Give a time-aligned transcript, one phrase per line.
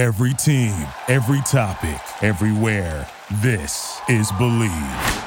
[0.00, 3.06] Every team, every topic, everywhere.
[3.42, 5.24] This is Believe.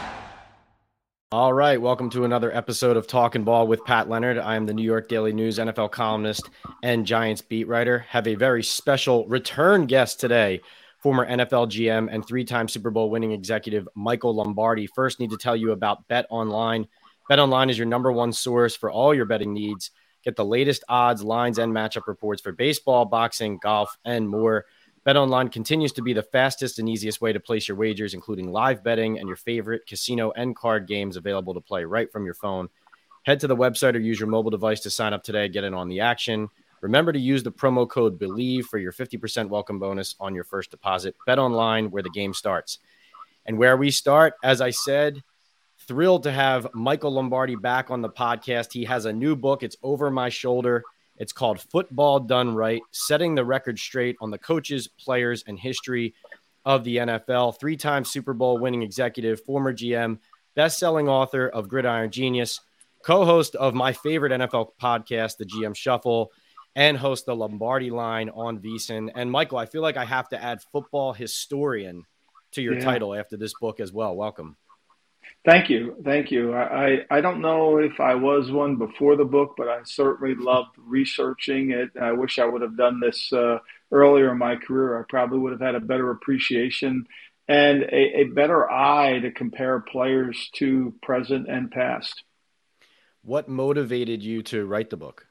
[1.32, 4.40] All right, welcome to another episode of Talking Ball with Pat Leonard.
[4.40, 6.50] I am the New York Daily News NFL columnist
[6.82, 8.00] and Giants beat writer.
[8.09, 10.59] Have a very special return guest today,
[10.97, 14.87] former NFL GM and three-time Super Bowl winning executive Michael Lombardi.
[14.87, 16.87] First, need to tell you about Bet Online.
[17.29, 19.91] Bet Online is your number one source for all your betting needs.
[20.23, 24.65] Get the latest odds, lines, and matchup reports for baseball, boxing, golf, and more.
[25.05, 28.83] BetOnline continues to be the fastest and easiest way to place your wagers, including live
[28.83, 32.70] betting and your favorite casino and card games available to play right from your phone.
[33.23, 35.50] Head to the website or use your mobile device to sign up today.
[35.50, 36.50] Get in on the action.
[36.80, 40.72] Remember to use the promo code BELIEVE for your 50% welcome bonus on your first
[40.72, 41.16] deposit.
[41.26, 42.80] Bet online where the game starts.
[43.45, 45.22] And where we start, as I said,
[45.88, 48.73] thrilled to have Michael Lombardi back on the podcast.
[48.73, 49.64] He has a new book.
[49.64, 50.84] It's over my shoulder.
[51.18, 56.14] It's called Football Done Right Setting the Record Straight on the Coaches, Players, and History
[56.66, 57.59] of the NFL.
[57.59, 60.20] Three time Super Bowl winning executive, former GM,
[60.56, 62.61] best selling author of Gridiron Genius,
[63.04, 66.31] co host of my favorite NFL podcast, The GM Shuffle,
[66.76, 69.11] and host the Lombardi line on VSiN.
[69.14, 72.06] And Michael, I feel like I have to add football historian
[72.54, 72.84] to your yeah.
[72.84, 74.16] title after this book as well.
[74.16, 74.58] Welcome.
[75.45, 76.53] Thank you, thank you.
[76.53, 80.69] I, I don't know if I was one before the book, but I certainly loved
[80.77, 81.89] researching it.
[82.02, 83.58] I wish I would have done this uh,
[83.91, 84.99] earlier in my career.
[84.99, 87.05] I probably would have had a better appreciation
[87.49, 92.23] and a, a better eye to compare players to present and past.
[93.21, 95.27] What motivated you to write the book?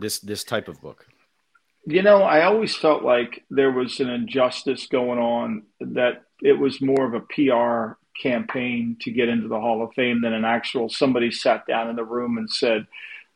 [0.00, 1.06] This this type of book?
[1.86, 6.80] You know, I always felt like there was an injustice going on that it was
[6.80, 10.88] more of a PR campaign to get into the Hall of Fame than an actual
[10.88, 12.86] somebody sat down in the room and said,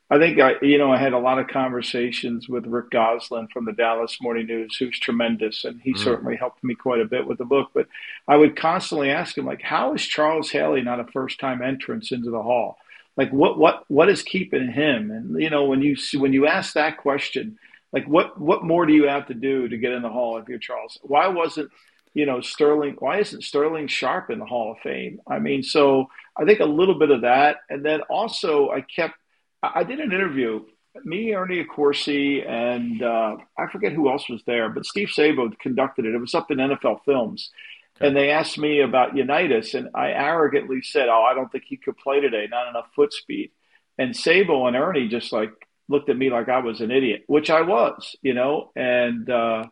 [0.09, 3.63] I think I, you know, I had a lot of conversations with Rick Gosselin from
[3.63, 5.97] the Dallas Morning News, who's tremendous, and he mm.
[5.97, 7.69] certainly helped me quite a bit with the book.
[7.73, 7.87] But
[8.27, 12.29] I would constantly ask him, like, how is Charles Haley not a first-time entrance into
[12.29, 12.77] the Hall?
[13.15, 15.11] Like, what, what, what is keeping him?
[15.11, 17.57] And you know, when you when you ask that question,
[17.93, 20.49] like, what, what more do you have to do to get in the Hall if
[20.49, 20.97] you're Charles?
[21.03, 21.71] Why wasn't
[22.13, 25.21] you know, Sterling, why isn't Sterling Sharpe in the Hall of Fame?
[25.27, 26.07] I mean, so
[26.37, 27.57] I think a little bit of that.
[27.69, 29.15] And then also, I kept,
[29.63, 30.65] I did an interview,
[31.05, 36.05] me, Ernie Accorsi, and uh, I forget who else was there, but Steve Sabol conducted
[36.05, 36.13] it.
[36.13, 37.49] It was up in NFL Films.
[37.97, 38.07] Okay.
[38.07, 41.77] And they asked me about Unitas, and I arrogantly said, Oh, I don't think he
[41.77, 43.51] could play today, not enough foot speed.
[43.97, 45.51] And Sabol and Ernie just like
[45.87, 49.65] looked at me like I was an idiot, which I was, you know, and, uh,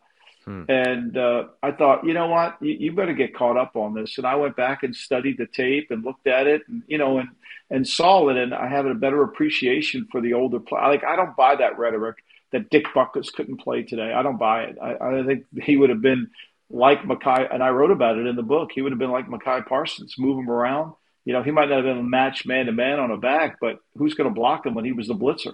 [0.50, 0.64] Hmm.
[0.68, 4.18] And uh, I thought, you know what, you, you, better get caught up on this.
[4.18, 7.18] And I went back and studied the tape and looked at it, and you know,
[7.18, 7.28] and
[7.70, 10.80] and saw it, and I have a better appreciation for the older play.
[10.80, 12.16] Like I don't buy that rhetoric
[12.50, 14.12] that Dick Butkus couldn't play today.
[14.12, 14.76] I don't buy it.
[14.82, 16.30] I, I think he would have been
[16.68, 18.70] like Micah, and I wrote about it in the book.
[18.74, 20.94] He would have been like Micah Parsons, move him around.
[21.24, 23.58] You know, he might not have been a match man to man on a back,
[23.60, 25.52] but who's going to block him when he was the blitzer?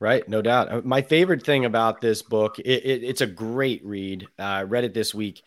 [0.00, 0.72] Right, no doubt.
[0.72, 4.26] Uh, my favorite thing about this book, it, it, it's a great read.
[4.38, 5.42] Uh, I read it this week.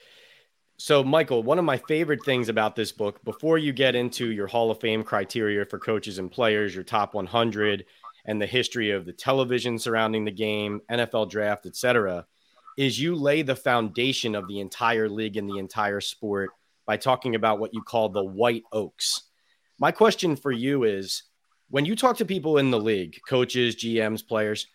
[0.77, 4.47] So, Michael, one of my favorite things about this book, before you get into your
[4.47, 7.85] Hall of Fame criteria for coaches and players, your top 100,
[8.25, 12.25] and the history of the television surrounding the game, NFL draft, etc.,
[12.77, 16.51] is you lay the foundation of the entire league and the entire sport
[16.85, 19.23] by talking about what you call the white oaks.
[19.79, 21.23] My question for you is
[21.69, 24.67] when you talk to people in the league, coaches, GMs, players,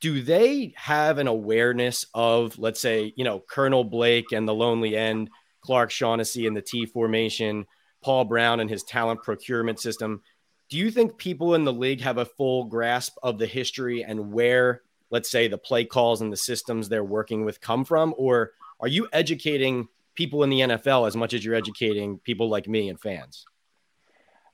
[0.00, 4.96] do they have an awareness of, let's say, you know, Colonel Blaik and the lonely
[4.96, 7.66] end, Clark Shaughnessy and the T formation,
[8.02, 10.22] Paul Brown and his talent procurement system?
[10.70, 14.32] Do you think people in the league have a full grasp of the history and
[14.32, 18.14] where, let's say, the play calls and the systems they're working with come from?
[18.16, 22.68] Or are you educating people in the NFL as much as you're educating people like
[22.68, 23.46] me and fans?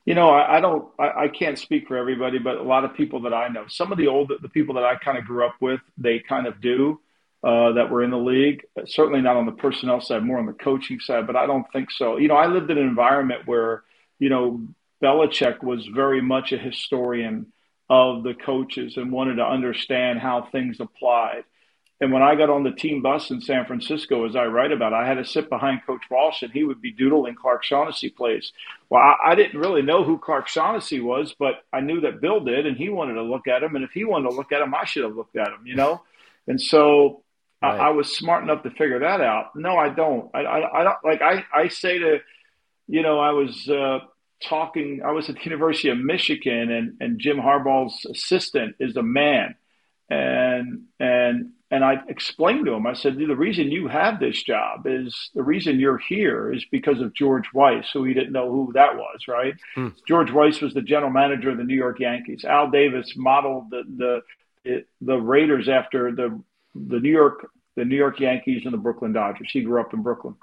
[0.04, 2.94] You know, I, I don't, I, I, can't speak for everybody, but a lot of
[2.94, 5.47] people that I know, some of the old, the people that I kind of grew
[5.47, 7.00] up with, they kind of do
[7.42, 8.65] uh, that were in the league.
[8.87, 11.91] Certainly not on the personnel side, more on the coaching side, but I don't think
[11.91, 12.18] so.
[12.18, 13.84] You know, I lived in an environment where,
[14.18, 14.66] you know,
[15.03, 17.53] Belichick was very much a historian
[17.91, 21.45] of the coaches and wanted to understand how things applied.
[22.01, 24.93] And when I got on the team bus in San Francisco, as I write about,
[24.93, 28.53] I had to sit behind Coach Walsh, and he would be doodling Clark Shaughnessy plays.
[28.91, 32.41] Well, I, I didn't really know who Clark Shaughnessy was, but I knew that Bill
[32.41, 33.77] did, and he wanted to look at him.
[33.77, 35.77] And if he wanted to look at him, I should have looked at him, you
[35.77, 36.03] know.
[36.47, 37.23] And so
[37.63, 37.81] right.
[37.81, 39.57] I, I, was smart enough to figure that out.
[39.57, 40.29] No, I don't.
[40.35, 41.23] I, I, I don't like.
[41.23, 42.19] I, I say to,
[42.87, 43.67] you know, I was.
[43.67, 44.01] Uh,
[44.43, 49.03] talking i was at the university of michigan and, and jim harbaugh's assistant is a
[49.03, 49.55] man
[50.11, 54.86] and and and I explained to him, I said, the reason you have this job
[54.86, 58.71] is the reason you're here is because of George Weiss, who he didn't know who
[58.74, 59.54] that was, right?
[59.74, 59.88] Hmm.
[60.06, 62.44] George Weiss was the general manager of the New York Yankees.
[62.44, 64.22] Al Davis modeled the
[64.65, 66.41] the the Raiders after the
[66.76, 69.50] the New York the New York Yankees and the Brooklyn Dodgers.
[69.53, 70.36] He grew up in Brooklyn.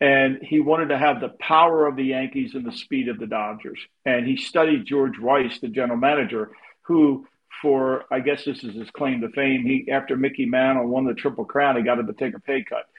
[0.00, 3.28] And he wanted to have the power of the Yankees and the speed of the
[3.28, 3.78] Dodgers.
[4.04, 6.50] And he studied George Weiss, the general manager,
[6.82, 7.24] who
[7.62, 9.64] for I guess this is his claim to fame.
[9.64, 12.64] He after Mickey Mantle won the Triple Crown, he got him to take a pay
[12.64, 12.84] cut.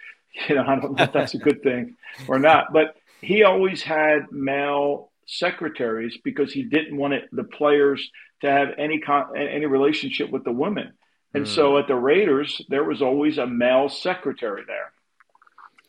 [0.48, 1.96] You know, I don't know if that's a good thing
[2.28, 8.12] or not, but he always had male secretaries because he didn't want it, the players
[8.42, 10.94] to have any con- any relationship with the women.
[11.34, 11.48] And mm.
[11.48, 14.92] so at the Raiders, there was always a male secretary there.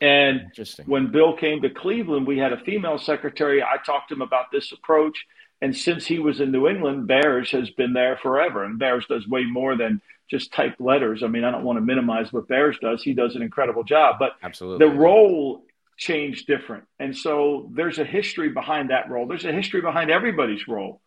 [0.01, 0.53] And
[0.87, 3.63] when Bill came to Cleveland, we had a female secretary.
[3.63, 5.27] I talked to him about this approach.
[5.61, 8.65] And since he was in New England, Berj has been there forever.
[8.65, 10.01] And Berj does way more than
[10.31, 11.23] just type letters.
[11.23, 13.03] I mean, I don't want to minimize what Berj does.
[13.03, 14.17] He does an incredible job.
[14.19, 14.87] But Absolutely.
[14.87, 15.65] the role
[15.97, 16.85] changed different.
[17.01, 19.27] And so there's a history behind that role.
[19.27, 21.01] There's a history behind everybody's role.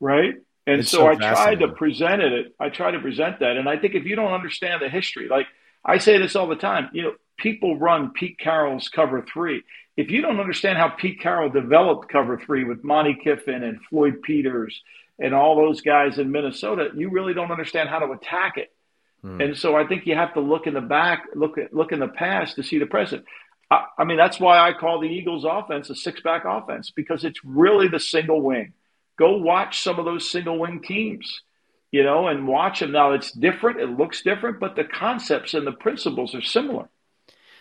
[0.00, 0.34] Right.
[0.66, 2.54] And so, so I tried to present it.
[2.58, 3.56] I try to present that.
[3.56, 5.46] And I think if you don't understand the history, like
[5.84, 9.62] I say this all the time, you know, people run Pete Carroll's cover three
[9.96, 14.22] if you don't understand how Pete Carroll developed cover three with Monte Kiffin and Floyd
[14.22, 14.82] Peters
[15.18, 18.72] and all those guys in Minnesota, you really don't understand how to attack it.
[19.22, 19.40] Hmm.
[19.40, 22.00] And so I think you have to look in the back, look at look in
[22.00, 23.24] the past to see the present.
[23.70, 27.24] I, I mean, that's why I call the Eagles offense a six back offense because
[27.24, 28.74] it's really the single wing.
[29.18, 31.40] Go watch some of those single wing teams,
[31.90, 32.92] you know, and watch them.
[32.92, 36.90] Now it's different, it looks different, but the concepts and the principles are similar.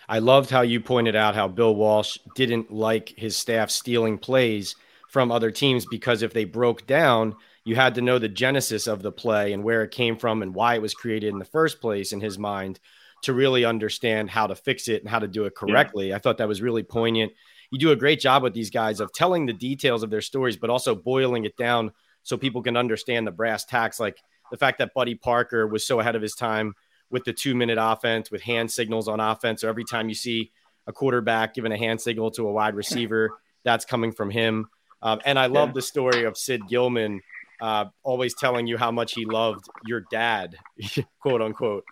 [0.08, 4.76] I loved how you pointed out how Bill Walsh didn't like his staff stealing plays
[5.10, 9.02] from other teams because if they broke down, you had to know the genesis of
[9.02, 11.82] the play and where it came from and why it was created in the first
[11.82, 12.80] place in his mind
[13.24, 16.10] to really understand how to fix it and how to do it correctly.
[16.10, 16.18] Yeah.
[16.18, 17.34] I thought that was really poignant.
[17.72, 20.58] You do a great job with these guys of telling the details of their stories,
[20.58, 21.92] but also boiling it down
[22.22, 24.20] so people can understand the brass tacks, like
[24.52, 26.76] the fact that Buddy Parker was so ahead of his time
[27.10, 29.62] with the two minute offense, with hand signals on offense.
[29.62, 30.52] So every time you see
[30.88, 33.32] a quarterback giving a hand signal to a wide receiver,
[33.64, 34.68] that's coming from him.
[35.02, 37.22] Um, and I love the story of Sid Gillman
[37.62, 40.56] uh, always telling you how much he loved your dad,
[41.22, 41.86] quote unquote,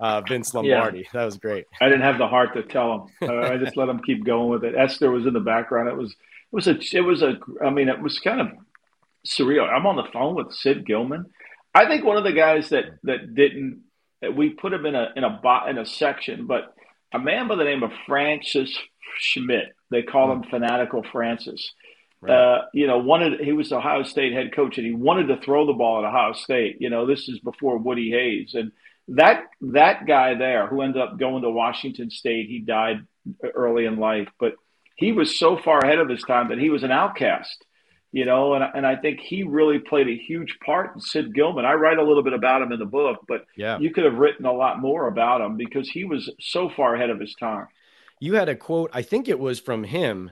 [0.00, 0.98] uh, Vince Lombardi.
[0.98, 1.04] Yeah.
[1.12, 1.66] That was great.
[1.80, 3.28] I didn't have the heart to tell him.
[3.28, 4.74] Uh, I just let him keep going with it.
[4.76, 5.88] Esther was in the background.
[5.88, 6.16] It was it
[6.52, 8.48] was a it was a I mean it was kind of
[9.26, 9.68] surreal.
[9.68, 11.26] I'm on the phone with Sid Gillman.
[11.74, 13.82] I think one of the guys that that didn't
[14.30, 16.74] we put him in a in a in a section, but
[17.12, 18.76] a man by the name of Francis
[19.18, 21.72] Schmidt, they call him Fanatical Francis.
[22.20, 22.32] Right.
[22.32, 25.40] Uh, you know, wanted he was the Ohio State head coach, and he wanted to
[25.40, 26.76] throw the ball at Ohio State.
[26.80, 28.72] You know, this is before Woody Hayes, and
[29.08, 33.06] that that guy there who ended up going to Washington State, he died
[33.54, 34.54] early in life, but
[34.96, 37.64] he was so far ahead of his time that he was an outcast
[38.14, 41.64] you know, and, and I think he really played a huge part in Sid Gillman.
[41.64, 43.76] I write a little bit about him in the book, but yeah.
[43.80, 47.10] you could have written a lot more about him because he was so far ahead
[47.10, 47.66] of his time.
[48.20, 50.30] You had a quote, I think it was from him.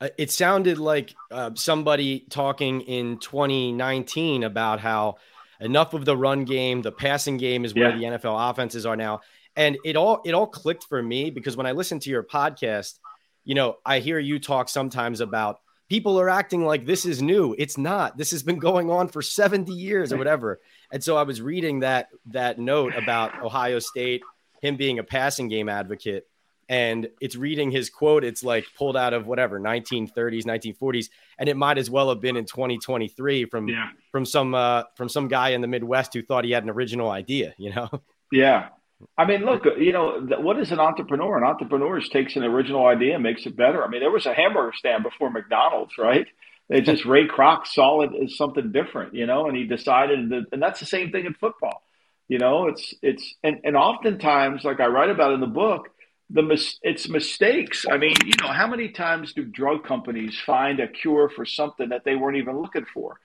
[0.00, 5.14] Uh, it sounded like uh, somebody talking in 2019 about how
[5.60, 8.10] enough of the run game, the passing game is where yeah.
[8.10, 9.20] the NFL offenses are now.
[9.54, 12.98] And it all it all clicked for me because when I listen to your podcast,
[13.44, 15.60] you know, I hear you talk sometimes about
[15.90, 17.54] people are acting like this is new.
[17.58, 18.16] It's not.
[18.16, 20.60] This has been going on for 70 years or whatever.
[20.92, 24.22] And so I was reading that that note about Ohio State,
[24.62, 26.26] him being a passing game advocate,
[26.68, 28.22] and it's reading his quote.
[28.22, 32.36] It's like pulled out of whatever 1930s, 1940s, and it might as well have been
[32.36, 33.88] in 2023 from yeah.
[34.12, 37.10] from some uh, from some guy in the Midwest who thought he had an original
[37.10, 37.52] idea.
[37.58, 37.90] You know?
[38.32, 38.68] Yeah,
[39.16, 41.36] I mean, look, you know, what is an entrepreneur?
[41.38, 43.84] An entrepreneur takes an original idea and makes it better.
[43.84, 46.26] I mean, there was a hamburger stand before McDonald's, right?
[46.68, 50.46] They just Ray Kroc saw it as something different, you know, and he decided that,
[50.52, 51.82] and that's the same thing in football.
[52.28, 55.88] You know, it's it's and, and oftentimes, like I write about in the book,
[56.30, 57.86] the mis- it's mistakes.
[57.90, 61.88] I mean, you know, how many times do drug companies find a cure for something
[61.88, 63.18] that they weren't even looking for?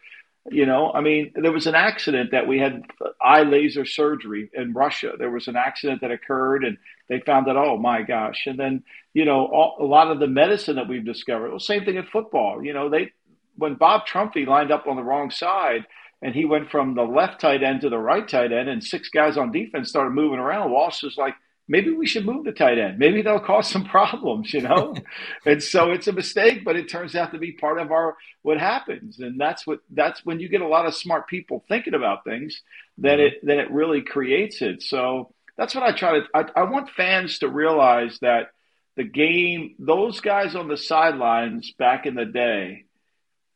[0.51, 2.83] You know, I mean, there was an accident that we had
[3.19, 5.13] eye laser surgery in Russia.
[5.17, 6.77] There was an accident that occurred, and
[7.09, 8.45] they found that, oh my gosh.
[8.45, 8.83] And then,
[9.13, 11.49] you know, all, a lot of the medicine that we've discovered.
[11.49, 12.63] Well, same thing in football.
[12.63, 13.11] You know, they
[13.57, 15.85] when Bob Trumpy lined up on the wrong side,
[16.21, 19.09] and he went from the left tight end to the right tight end, and six
[19.09, 20.71] guys on defense started moving around.
[20.71, 21.33] Walsh was like,
[21.67, 22.99] maybe we should move the tight end.
[22.99, 24.95] Maybe they'll cause some problems, you know?
[25.45, 28.59] and so it's a mistake, but it turns out to be part of our what
[28.59, 29.19] happens.
[29.19, 32.61] And that's what that's when you get a lot of smart people thinking about things,
[32.97, 33.27] then mm-hmm.
[33.27, 34.83] it then it really creates it.
[34.83, 36.25] So that's what I try to.
[36.33, 38.49] I, I want fans to realize that
[38.95, 42.85] the game, those guys on the sidelines back in the day,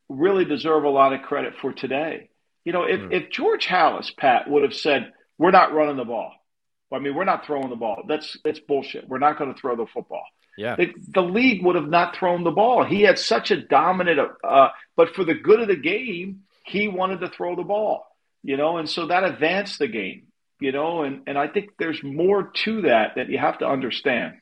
[0.08, 2.28] really deserve a lot of credit for today.
[2.64, 3.12] You know, if, mm.
[3.12, 6.32] if George Halas, Pat, would have said, "We're not running the ball,"
[6.92, 8.02] I mean, we're not throwing the ball.
[8.08, 9.08] That's that's bullshit.
[9.08, 10.24] We're not going to throw the football.
[10.58, 12.84] Yeah, the, the, league would have not thrown the ball.
[12.84, 17.20] He had such a dominant, uh, but for the good of the game, he wanted
[17.20, 18.06] to throw the ball.
[18.42, 20.26] You know, and so that advanced the game.
[20.58, 24.34] You know, and and I think there's more to that that you have to understand.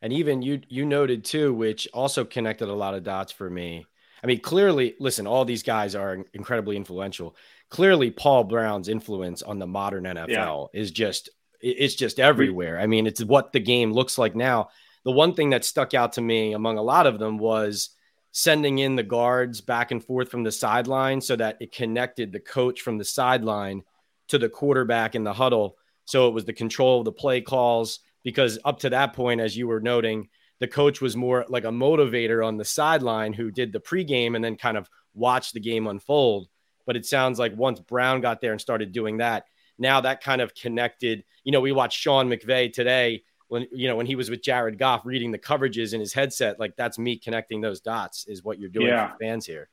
[0.00, 3.86] And even you you noted too, which also connected a lot of dots for me.
[4.22, 7.36] I mean, clearly, listen, all these guys are incredibly influential.
[7.70, 10.80] Clearly, Paul Brown's influence on the modern NFL yeah.
[10.80, 11.30] is just
[11.62, 12.78] it's just everywhere.
[12.78, 14.68] I mean, it's what the game looks like now.
[15.04, 17.90] The one thing that stuck out to me among a lot of them was
[18.32, 22.40] sending in the guards back and forth from the sideline so that it connected the
[22.40, 23.82] coach from the sideline
[24.28, 25.76] to the quarterback in the huddle.
[26.04, 29.56] So it was the control of the play calls because up to that point, as
[29.56, 30.28] you were noting,
[30.60, 34.44] the coach was more like a motivator on the sideline who did the pregame and
[34.44, 36.48] then kind of watched the game unfold.
[36.86, 39.44] But it sounds like once Brown got there and started doing that,
[39.78, 41.24] now that kind of connected.
[41.44, 44.78] You know, we watched Sean McVay today when you know when he was with Jared
[44.78, 46.58] Goff reading the coverages in his headset.
[46.58, 49.12] Like that's me connecting those dots is what you're doing yeah.
[49.12, 49.68] for fans here.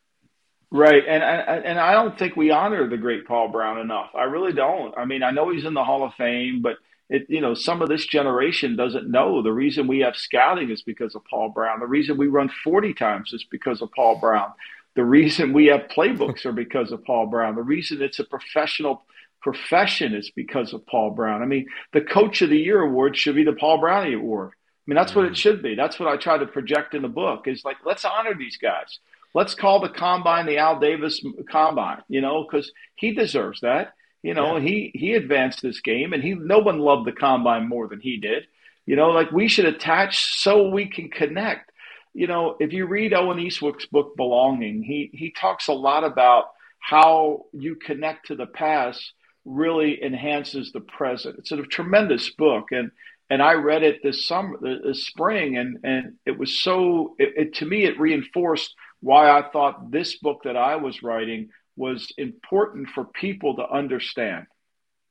[0.72, 4.10] Right, and and I don't think we honor the great Paul Brown enough.
[4.16, 4.96] I really don't.
[4.98, 6.76] I mean, I know he's in the Hall of Fame, but
[7.10, 10.84] it, you know, some of this generation doesn't know the reason we have scouting is
[10.84, 11.80] because of Paul Brown.
[11.80, 14.52] The reason we run 40 times is because of Paul Brown.
[14.96, 17.56] The reason we have playbooks are because of Paul Brown.
[17.56, 19.06] The reason it's a professional
[19.42, 21.42] profession is because of Paul Brown.
[21.42, 24.52] I mean, the Coach of the Year award should be the Paul Brownie Award.
[24.52, 25.38] I mean, that's what it mm.
[25.38, 25.76] should be.
[25.76, 29.00] That's what I try to project in the book is like, let's honor these guys.
[29.36, 33.94] Let's call the combine the Al Davis combine, you know, because he deserves that.
[34.24, 34.64] You know, yeah.
[34.64, 38.18] he he advanced this game, and he no one loved the combine more than he
[38.18, 38.48] did.
[38.86, 41.72] You know, like we should attach so we can connect.
[42.14, 46.46] You know, if you read Owen Eastwood's book Belonging, he he talks a lot about
[46.80, 49.14] how you connect to the past
[49.50, 51.38] really enhances the present.
[51.40, 52.92] It's a tremendous book, and
[53.30, 57.16] and I read it this summer, this spring, and and it was so.
[57.18, 61.50] It, it, to me, it reinforced why I thought this book that I was writing
[61.76, 64.46] was important for people to understand.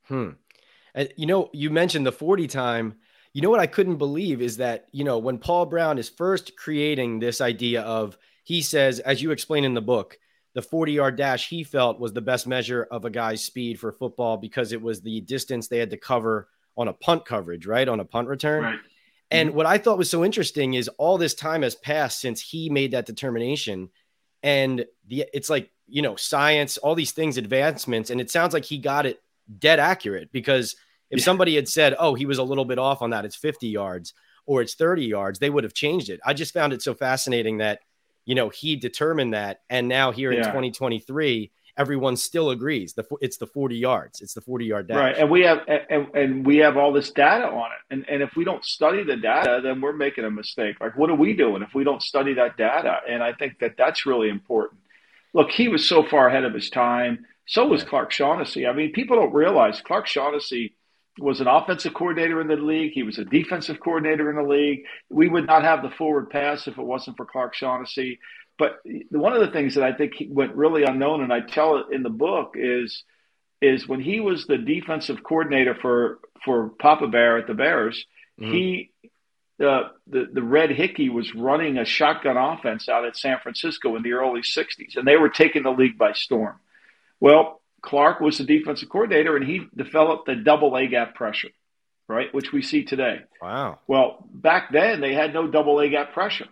[0.04, 0.30] Hmm.
[0.94, 2.94] And you know, you mentioned the 40 time.
[3.32, 6.56] You know what I couldn't believe is that, you know, when Paul Brown is first
[6.56, 10.18] creating this idea of, he says, as you explain in the book,
[10.54, 13.92] the 40 yard dash he felt was the best measure of a guy's speed for
[13.92, 17.88] football because it was the distance they had to cover on a punt coverage, right?
[17.88, 18.64] On a punt return.
[18.64, 18.78] Right.
[19.30, 19.56] And mm-hmm.
[19.56, 22.92] what I thought was so interesting is all this time has passed since he made
[22.92, 23.90] that determination.
[24.42, 28.10] And the it's like you know, science, all these things, advancements.
[28.10, 29.20] And it sounds like he got it
[29.58, 30.76] dead accurate because
[31.10, 31.24] if yeah.
[31.24, 34.12] somebody had said, oh, he was a little bit off on that, it's 50 yards
[34.46, 36.20] or it's 30 yards, they would have changed it.
[36.24, 37.80] I just found it so fascinating that,
[38.28, 39.62] you know, he determined that.
[39.68, 40.38] And now here yeah.
[40.38, 44.96] in 2023, everyone still agrees the it's the 40 yards it's the 40 yard dash
[44.96, 48.20] right and we have and, and we have all this data on it and and
[48.20, 51.34] if we don't study the data then we're making a mistake like what are we
[51.34, 54.80] doing if we don't study that data and i think that that's really important
[55.34, 57.24] look, he was so far ahead of his time.
[57.46, 58.66] So was Clark Shaughnessy.
[58.66, 60.74] I mean, people don't realize Clark Shaughnessy
[61.18, 62.92] was an offensive coordinator in the league.
[62.92, 64.84] He was a defensive coordinator in the league.
[65.08, 68.18] We would not have the forward pass if it wasn't for Clark Shaughnessy.
[68.58, 71.86] But one of the things that I think went really unknown, and I tell it
[71.92, 73.04] in the book, is
[73.60, 78.04] is when he was the defensive coordinator for for Papa Bear at the Bears,
[78.40, 78.52] mm-hmm.
[78.52, 78.90] he
[79.64, 84.02] uh, the the Red Hickey was running a shotgun offense out at San Francisco in
[84.02, 86.56] the early '60s, and they were taking the league by storm.
[87.20, 91.50] Well, Clark was the defensive coordinator, and he developed the double A gap pressure,
[92.08, 93.20] right, which we see today.
[93.40, 93.78] Wow.
[93.86, 96.48] Well, back then they had no double A gap pressure.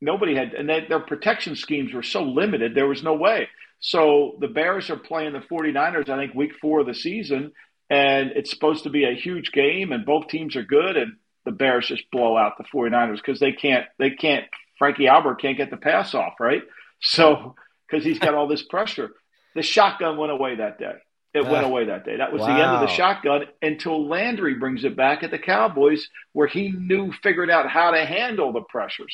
[0.00, 3.48] Nobody had, and they, their protection schemes were so limited, there was no way.
[3.80, 7.52] So the Bears are playing the 49ers, I think, week four of the season,
[7.90, 11.52] and it's supposed to be a huge game, and both teams are good, and the
[11.52, 14.44] Bears just blow out the 49ers because they can't they can't
[14.78, 16.62] Frankie Albert can't get the pass off, right?
[17.00, 17.54] So
[17.88, 19.10] because he's got all this pressure.
[19.58, 20.94] The shotgun went away that day.
[21.34, 22.18] It went away that day.
[22.18, 22.46] That was wow.
[22.46, 26.70] the end of the shotgun until Landry brings it back at the Cowboys, where he
[26.70, 29.12] knew, figured out how to handle the pressures.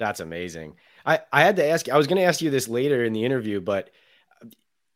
[0.00, 0.74] That's amazing.
[1.06, 3.24] I, I had to ask, I was going to ask you this later in the
[3.24, 3.90] interview, but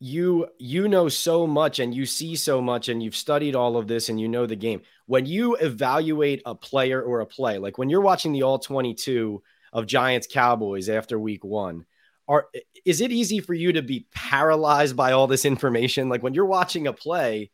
[0.01, 3.87] you you know so much and you see so much and you've studied all of
[3.87, 7.77] this and you know the game when you evaluate a player or a play like
[7.77, 11.85] when you're watching the all 22 of giants cowboys after week one
[12.27, 12.47] are
[12.85, 16.45] is it easy for you to be paralyzed by all this information like when you're
[16.45, 17.49] watching a play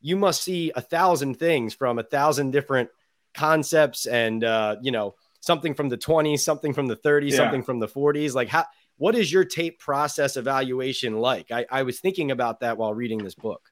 [0.00, 2.90] you must see a thousand things from a thousand different
[3.34, 7.36] concepts and uh, you know something from the 20s, something from the 30s, yeah.
[7.36, 8.34] something from the 40s.
[8.34, 11.50] Like how what is your tape process evaluation like?
[11.50, 13.62] I, I was thinking about that while reading this book.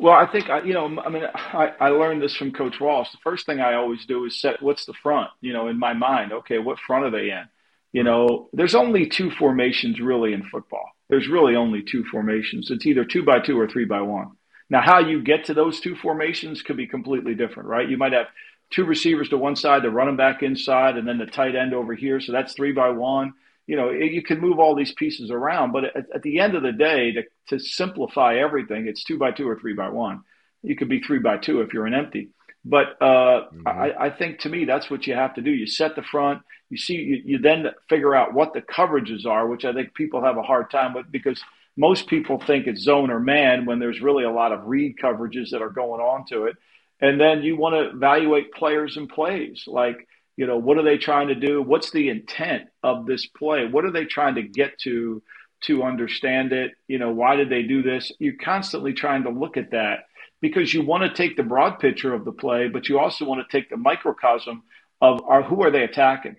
[0.00, 3.10] Well, I think I, you know, I mean, I, I learned this from Coach Walsh.
[3.12, 5.92] The first thing I always do is set what's the front, you know, in my
[5.92, 6.32] mind.
[6.32, 7.44] Okay, what front are they in?
[7.92, 10.90] You know, there's only two formations really in football.
[11.08, 12.70] There's really only two formations.
[12.70, 14.32] It's either two by two or three by one.
[14.70, 17.88] Now, how you get to those two formations could be completely different, right?
[17.88, 18.28] You might have
[18.70, 21.94] two receivers to one side, the running back inside, and then the tight end over
[21.94, 22.20] here.
[22.20, 23.34] So that's three by one.
[23.66, 26.62] You know, you can move all these pieces around, but at, at the end of
[26.62, 30.22] the day, to, to simplify everything, it's two by two or three by one.
[30.62, 32.30] You could be three by two if you're an empty.
[32.64, 33.68] But uh, mm-hmm.
[33.68, 35.50] I, I, think to me, that's what you have to do.
[35.50, 36.42] You set the front.
[36.72, 40.24] You see, you, you then figure out what the coverages are, which I think people
[40.24, 41.38] have a hard time with because
[41.76, 45.50] most people think it's zone or man when there's really a lot of read coverages
[45.50, 46.56] that are going on to it.
[46.98, 49.64] And then you want to evaluate players and plays.
[49.66, 51.60] Like, you know, what are they trying to do?
[51.60, 53.66] What's the intent of this play?
[53.66, 55.22] What are they trying to get to
[55.64, 56.72] to understand it?
[56.88, 58.12] You know, why did they do this?
[58.18, 60.06] You're constantly trying to look at that
[60.40, 63.46] because you want to take the broad picture of the play, but you also want
[63.46, 64.62] to take the microcosm
[65.02, 66.36] of are, who are they attacking?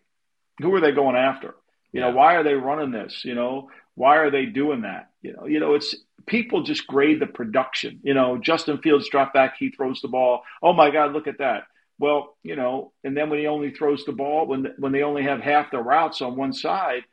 [0.59, 1.55] Who are they going after?
[1.91, 2.09] You yeah.
[2.09, 3.23] know, why are they running this?
[3.23, 5.09] You know, why are they doing that?
[5.21, 5.95] You know, you know, it's
[6.25, 7.99] people just grade the production.
[8.03, 10.43] You know, Justin Fields drop back, he throws the ball.
[10.61, 11.63] Oh my God, look at that.
[11.99, 15.23] Well, you know, and then when he only throws the ball, when when they only
[15.23, 17.03] have half the routes on one side,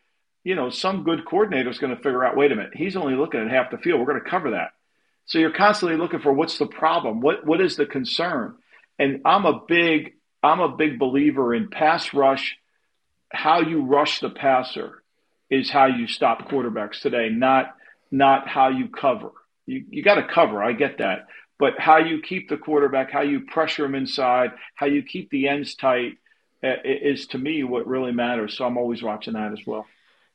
[0.43, 2.37] you know, some good coordinator is going to figure out.
[2.37, 4.01] Wait a minute, he's only looking at half the field.
[4.01, 4.71] We're going to cover that.
[5.27, 8.57] So you're constantly looking for what's the problem, what what is the concern,
[8.99, 12.57] and I'm a big I'm a big believer in pass rush.
[13.33, 15.03] How you rush the passer
[15.51, 17.75] is how you stop quarterbacks today, not
[18.11, 19.31] not how you cover.
[19.67, 20.63] You, you got to cover.
[20.63, 21.27] I get that.
[21.59, 25.47] But how you keep the quarterback, how you pressure him inside, how you keep the
[25.47, 26.15] ends tight
[26.65, 28.57] uh, is to me what really matters.
[28.57, 29.87] So I'm always watching that as well.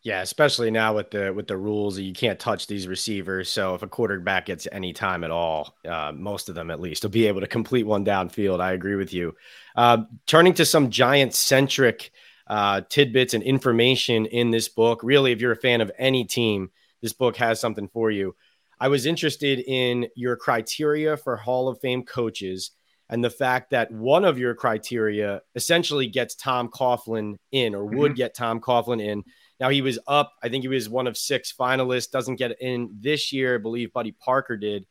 [0.03, 3.49] Yeah, especially now with the with the rules, you can't touch these receivers.
[3.49, 7.01] So if a quarterback gets any time at all, uh, most of them at least,
[7.01, 8.62] will be able to complete one downfield.
[8.62, 9.36] I agree with you.
[9.75, 12.12] Uh, turning to some giant centric
[12.47, 15.01] uh, tidbits and information in this book.
[15.03, 18.36] Really, if you're a fan of any team, this book has something for you.
[18.79, 22.71] I was interested in your criteria for Hall of Fame coaches
[23.10, 28.12] and the fact that one of your criteria essentially gets Tom Coughlin in or would
[28.12, 28.17] mm-hmm.
[28.17, 29.23] get Tom Coughlin in.
[29.60, 32.89] Now he was up, I think he was one of six finalists, doesn't get in
[32.99, 33.55] this year.
[33.55, 34.86] I believe Buddy Parker did,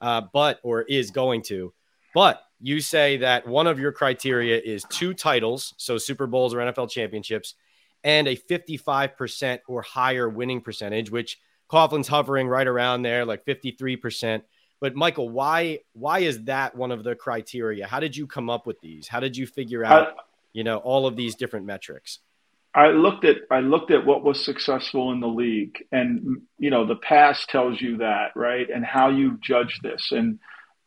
[0.00, 1.72] uh, but or is going to.
[2.14, 6.58] But you say that one of your criteria is two titles, so Super Bowls or
[6.58, 7.54] NFL championships,
[8.04, 14.42] and a 55% or higher winning percentage, which Coughlin's hovering right around there, like 53%.
[14.80, 17.86] But Michael, why why is that one of the criteria?
[17.86, 19.08] How did you come up with these?
[19.08, 20.12] How did you figure out, I,
[20.52, 22.20] you know, all of these different metrics?
[22.74, 26.86] I looked at I looked at what was successful in the league, and you know,
[26.86, 28.68] the past tells you that, right?
[28.72, 30.12] And how you judge this.
[30.12, 30.38] And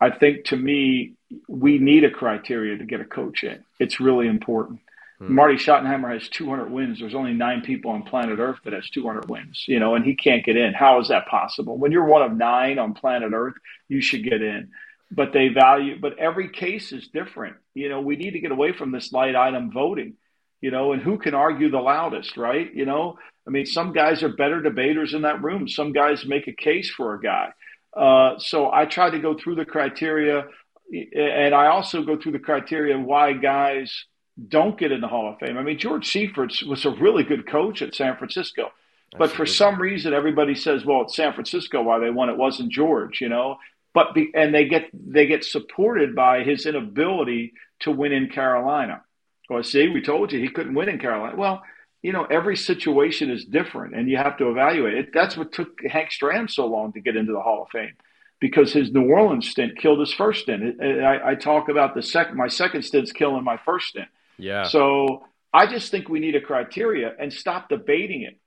[0.01, 1.13] I think to me,
[1.47, 3.63] we need a criteria to get a coach in.
[3.79, 4.79] It's really important.
[5.19, 5.35] Hmm.
[5.35, 6.99] Marty Schottenheimer has 200 wins.
[6.99, 10.15] There's only nine people on planet Earth that has 200 wins, you know, and he
[10.15, 10.73] can't get in.
[10.73, 11.77] How is that possible?
[11.77, 13.53] When you're one of nine on planet Earth,
[13.87, 14.71] you should get in.
[15.11, 17.57] But they value, but every case is different.
[17.75, 20.13] You know, we need to get away from this light item voting,
[20.61, 22.73] you know, and who can argue the loudest, right?
[22.73, 25.67] You know, I mean, some guys are better debaters in that room.
[25.67, 27.49] Some guys make a case for a guy.
[27.95, 30.45] Uh, so I try to go through the criteria,
[30.91, 34.05] and I also go through the criteria why guys
[34.47, 35.57] don't get in the Hall of Fame.
[35.57, 38.71] I mean, George Seifert was a really good coach at San Francisco.
[39.17, 39.35] But Absolutely.
[39.35, 42.29] for some reason, everybody says, "Well, it's San Francisco why they won.
[42.29, 43.57] It wasn't George," you know.
[43.93, 47.51] But be, and they get they get supported by his inability
[47.81, 49.03] to win in Carolina.
[49.49, 51.35] Well, see, we told you he couldn't win in Carolina.
[51.35, 51.61] Well,
[52.01, 55.09] you know, every situation is different, and you have to evaluate it.
[55.13, 57.95] That's what took Hank Stram so long to get into the Hall of Fame,
[58.39, 60.81] because his New Orleans stint killed his first stint.
[60.81, 64.07] I, I talk about the second, my second stint's killing my first stint.
[64.37, 64.63] Yeah.
[64.63, 68.39] So I just think we need a criteria and stop debating it.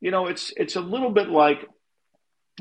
[0.00, 1.64] You know, it's it's a little bit like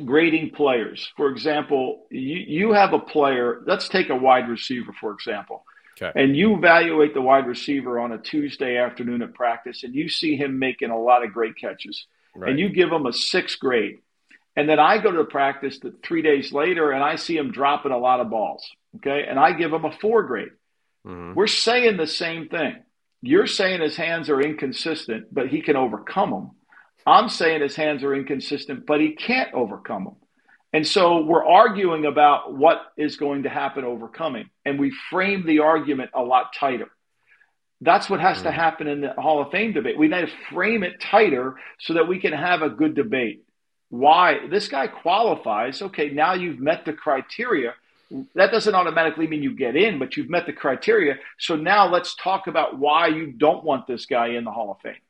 [0.04, 1.12] grading players.
[1.18, 5.66] For example, you, you have a player, let's take a wide receiver, for example.
[6.02, 6.20] Okay.
[6.22, 10.36] And you evaluate the wide receiver on a Tuesday afternoon at practice, and you see
[10.36, 12.06] him making a lot of great catches,
[12.36, 12.50] right.
[12.50, 14.00] and you give him a six grade.
[14.58, 17.92] And then I go to practice the three days later, and I see him dropping
[17.92, 18.70] a lot of balls.
[18.98, 20.52] Okay, and I give him a four grade.
[21.06, 21.34] Mm-hmm.
[21.34, 22.78] We're saying the same thing.
[23.22, 26.52] You're saying his hands are inconsistent, but he can overcome them.
[27.06, 30.16] I'm saying his hands are inconsistent, but he can't overcome them.
[30.76, 35.60] And so we're arguing about what is going to happen overcoming, and we frame the
[35.60, 36.90] argument a lot tighter.
[37.80, 38.44] That's what has mm.
[38.44, 39.98] to happen in the Hall of Fame debate.
[39.98, 43.46] We need to frame it tighter so that we can have a good debate.
[43.88, 45.82] Why this guy qualifies?
[45.82, 47.74] Okay, now you've met the criteria.
[48.34, 51.20] That doesn't automatically mean you get in, but you've met the criteria.
[51.40, 54.82] So now let's talk about why you don't want this guy in the Hall of
[54.82, 55.02] Fame.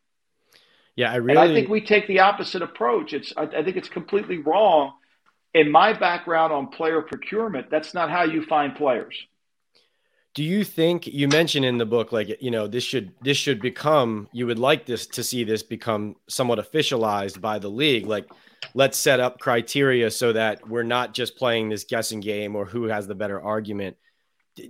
[0.95, 1.32] Yeah, I really.
[1.32, 3.13] And I think we take the opposite approach.
[3.13, 4.93] It's I, I think it's completely wrong.
[5.56, 9.15] In my background on player procurement, that's not how you find players.
[10.34, 13.62] Do you think you mentioned in the book like you know this should this should
[13.62, 18.06] become you would like this to see this become somewhat officialized by the league?
[18.06, 18.30] Like
[18.74, 22.89] let's set up criteria so that we're not just playing this guessing game or who
[22.89, 23.96] has the better argument.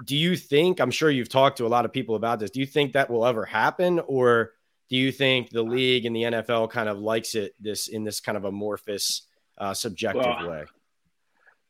[0.06, 2.60] Do you think i'm sure you've talked to a lot of people about this do
[2.60, 4.00] you think that will ever happen?
[4.06, 4.52] Or
[4.92, 8.20] do you think the league and the nfl kind of likes it this in this
[8.20, 9.24] kind of amorphous
[9.58, 10.66] uh, subjective well, way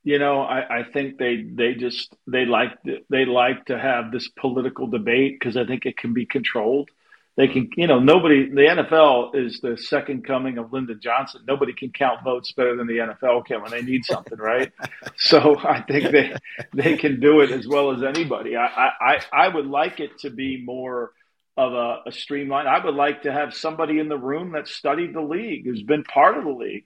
[0.06, 2.78] you know, I, I think they they just they like
[3.10, 6.91] they like to have this political debate because I think it can be controlled.
[7.38, 8.48] They can, you know, nobody.
[8.48, 11.41] The NFL is the second coming of Lyndon Johnson.
[11.48, 14.72] Nobody can count votes better than the NFL can when they need something, right?
[15.18, 16.36] so I think they
[16.72, 18.56] they can do it as well as anybody.
[18.56, 21.13] I I I would like it to be more
[21.58, 22.68] of a, a streamline.
[22.68, 26.04] I would like to have somebody in the room that studied the league, who's been
[26.04, 26.86] part of the league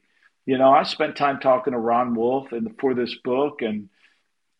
[0.50, 3.88] you know, I spent time talking to Ron Wolf and for this book, and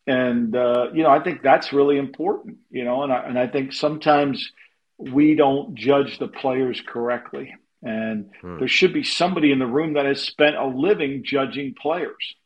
[0.06, 2.58] and uh, you know, I think that's really important.
[2.70, 4.52] You know, and I, and I think sometimes
[4.98, 8.60] we don't judge the players correctly, and hmm.
[8.60, 12.36] there should be somebody in the room that has spent a living judging players.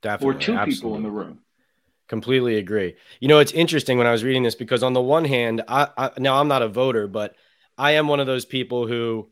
[0.00, 0.74] Definitely, or two absolutely.
[0.74, 1.40] people in the room.
[2.08, 2.94] Completely agree.
[3.20, 5.88] You know, it's interesting when I was reading this because on the one hand, I,
[5.98, 7.36] I now I'm not a voter, but
[7.76, 9.28] I am one of those people who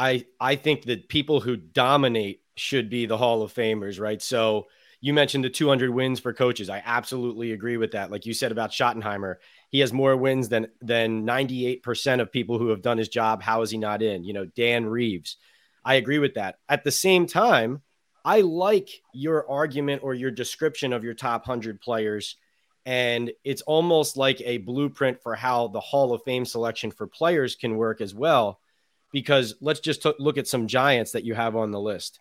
[0.00, 4.20] I I think that people who dominate should be the Hall of Famers, right?
[4.20, 4.68] So
[5.02, 6.70] you mentioned the 200 wins for coaches.
[6.70, 8.10] I absolutely agree with that.
[8.10, 9.36] Like you said about Schottenheimer,
[9.68, 13.42] he has more wins than than 98% of people who have done his job.
[13.42, 14.24] How is he not in?
[14.24, 15.36] You know, Dan Reeves.
[15.84, 16.56] I agree with that.
[16.66, 17.82] At the same time,
[18.24, 22.36] I like your argument or your description of your top 100 players
[22.86, 27.54] and it's almost like a blueprint for how the Hall of Fame selection for players
[27.54, 28.58] can work as well
[29.12, 32.20] because let's just t- look at some giants that you have on the list.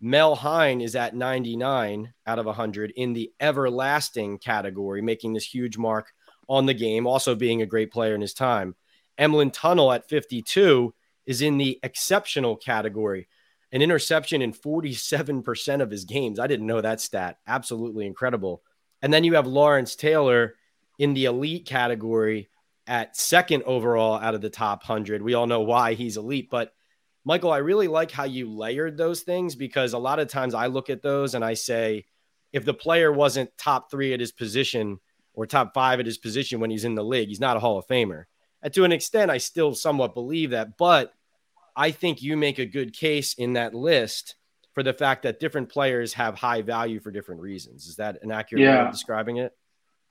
[0.00, 5.78] Mel Hein is at 99 out of 100 in the everlasting category, making this huge
[5.78, 6.12] mark
[6.48, 8.74] on the game, also being a great player in his time.
[9.18, 10.94] Emlen Tunnell at 52
[11.24, 13.26] is in the exceptional category,
[13.72, 16.38] an interception in 47% of his games.
[16.38, 17.38] I didn't know that stat.
[17.46, 18.62] Absolutely incredible.
[19.02, 20.54] And then you have Lawrence Taylor
[20.98, 22.48] in the elite category
[22.86, 25.22] at second overall out of the top 100.
[25.22, 26.72] We all know why he's elite, but
[27.24, 30.66] Michael, I really like how you layered those things because a lot of times I
[30.66, 32.04] look at those and I say,
[32.52, 35.00] if the player wasn't top three at his position
[35.34, 37.78] or top five at his position when he's in the league, he's not a Hall
[37.78, 38.24] of Famer.
[38.62, 41.12] And to an extent, I still somewhat believe that, but
[41.74, 44.36] I think you make a good case in that list
[44.72, 47.86] for the fact that different players have high value for different reasons.
[47.86, 48.82] Is that an accurate yeah.
[48.82, 49.52] way of describing it?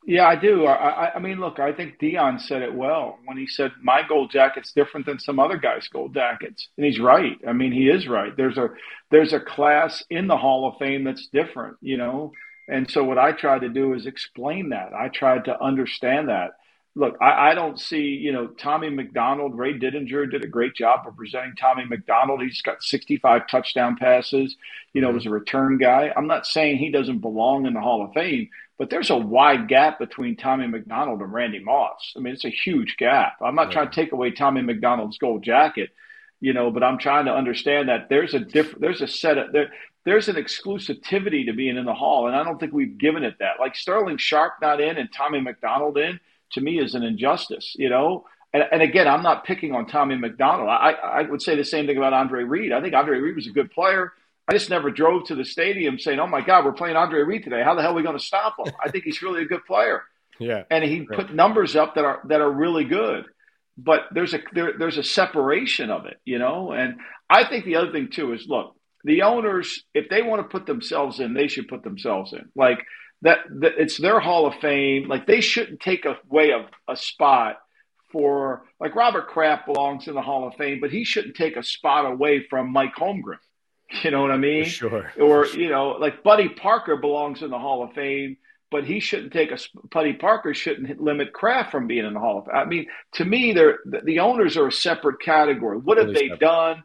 [0.08, 0.68] Yeah, I do.
[0.68, 4.30] I, I, mean, look, I think Deion said it well when he said my gold
[4.30, 7.38] jacket's different than some other guys' gold jackets, and he's right.
[7.48, 8.36] I mean, he is right.
[8.38, 8.70] There's a
[9.10, 12.34] there's a class in the Hall of Fame that's different, you know.
[12.68, 14.94] And so what I tried to do is explain that.
[14.94, 16.52] I tried to understand that.
[16.98, 21.06] Look, I, I don't see, you know, Tommy McDonald, Ray Didinger did a great job
[21.06, 22.42] of presenting Tommy McDonald.
[22.42, 24.56] He's got 65 touchdown passes,
[24.94, 25.16] you know, mm-hmm.
[25.16, 26.14] was a return guy.
[26.16, 29.68] I'm not saying he doesn't belong in the Hall of Fame, but there's a wide
[29.68, 32.14] gap between Tommy McDonald and Randy Moss.
[32.16, 33.34] I mean, it's a huge gap.
[33.42, 33.74] I'm not yeah.
[33.74, 35.90] trying to take away Tommy McDonald's gold jacket,
[36.40, 39.52] you know, but I'm trying to understand that there's a different, there's a set of,
[39.52, 39.70] there,
[40.06, 42.28] there's an exclusivity to being in the hall.
[42.28, 43.60] And I don't think we've given it that.
[43.60, 46.22] Like Sterling Sharpe not in and Tommy McDonald in,
[46.54, 48.26] to me, is an injustice, you know?
[48.54, 50.70] And, and again, I'm not picking on Tommy McDonald.
[50.70, 52.72] I, I would say the same thing about Andre Reed.
[52.72, 54.14] I think Andre Reed was a good player.
[54.48, 57.44] I just never drove to the stadium saying, "Oh my God, we're playing Andre Reed
[57.44, 57.64] today.
[57.64, 59.66] How the hell are we going to stop him?" I think he's really a good
[59.66, 60.04] player.
[60.40, 61.20] Yeah, and he right.
[61.20, 63.26] put numbers up that are that are really good.
[63.78, 66.72] But there's a there, there's a separation of it, you know.
[66.72, 66.96] And
[67.30, 70.66] I think the other thing too is look, the owners, if they want to put
[70.66, 72.50] themselves in, they should put themselves in.
[72.56, 72.80] Like
[73.26, 75.08] that, that it's their Hall of Fame.
[75.08, 77.58] Like they shouldn't take away a, a spot
[78.12, 81.64] for like Robert Kraft belongs in the Hall of Fame, but he shouldn't take a
[81.64, 83.38] spot away from Mike Holmgren.
[84.04, 84.66] You know what I mean?
[84.66, 85.12] Sure.
[85.22, 88.36] Or you know, like Buddy Parker belongs in the Hall of Fame,
[88.72, 89.60] but he shouldn't take a
[89.92, 92.56] Buddy Parker shouldn't limit Kraft from being in the Hall of Fame.
[92.56, 95.78] I mean, to me, they're the owners are a separate category.
[95.78, 96.84] What have they done?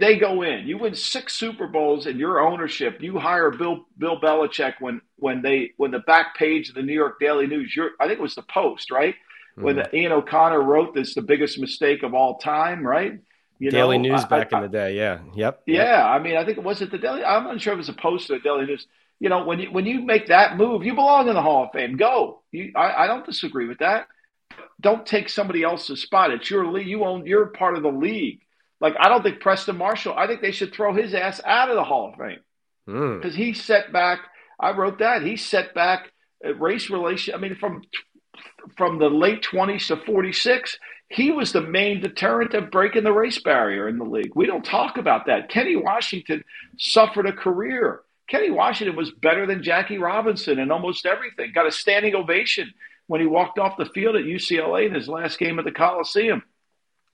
[0.00, 0.66] They go in.
[0.66, 3.00] You win six Super Bowls in your ownership.
[3.00, 6.94] You hire Bill Bill Belichick when when they when the back page of the New
[6.94, 7.78] York Daily News.
[8.00, 9.14] I think it was the Post, right?
[9.14, 9.62] Mm-hmm.
[9.62, 13.20] When the, Ian O'Connor wrote this, the biggest mistake of all time, right?
[13.58, 15.62] You Daily know, News back I, in the day, yeah, yep.
[15.66, 16.04] Yeah, yep.
[16.06, 17.22] I mean, I think it was it the Daily.
[17.22, 18.86] I'm not sure if it was a Post or the Daily News.
[19.18, 21.72] You know, when you when you make that move, you belong in the Hall of
[21.72, 21.98] Fame.
[21.98, 22.40] Go.
[22.52, 24.06] You, I, I don't disagree with that.
[24.80, 26.30] Don't take somebody else's spot.
[26.30, 26.86] It's your league.
[26.86, 27.26] You own.
[27.26, 28.40] You're part of the league
[28.80, 31.76] like, I don't think Preston Marshall, I think they should throw his ass out of
[31.76, 32.40] the Hall of Fame
[32.86, 33.38] because mm.
[33.38, 34.20] he set back.
[34.58, 36.10] I wrote that he set back
[36.58, 37.34] race relation.
[37.34, 37.82] I mean, from
[38.76, 43.40] from the late 20s to 46, he was the main deterrent of breaking the race
[43.42, 44.32] barrier in the league.
[44.34, 45.50] We don't talk about that.
[45.50, 46.44] Kenny Washington
[46.78, 48.00] suffered a career.
[48.28, 51.52] Kenny Washington was better than Jackie Robinson in almost everything.
[51.52, 52.72] Got a standing ovation
[53.08, 56.44] when he walked off the field at UCLA in his last game at the Coliseum.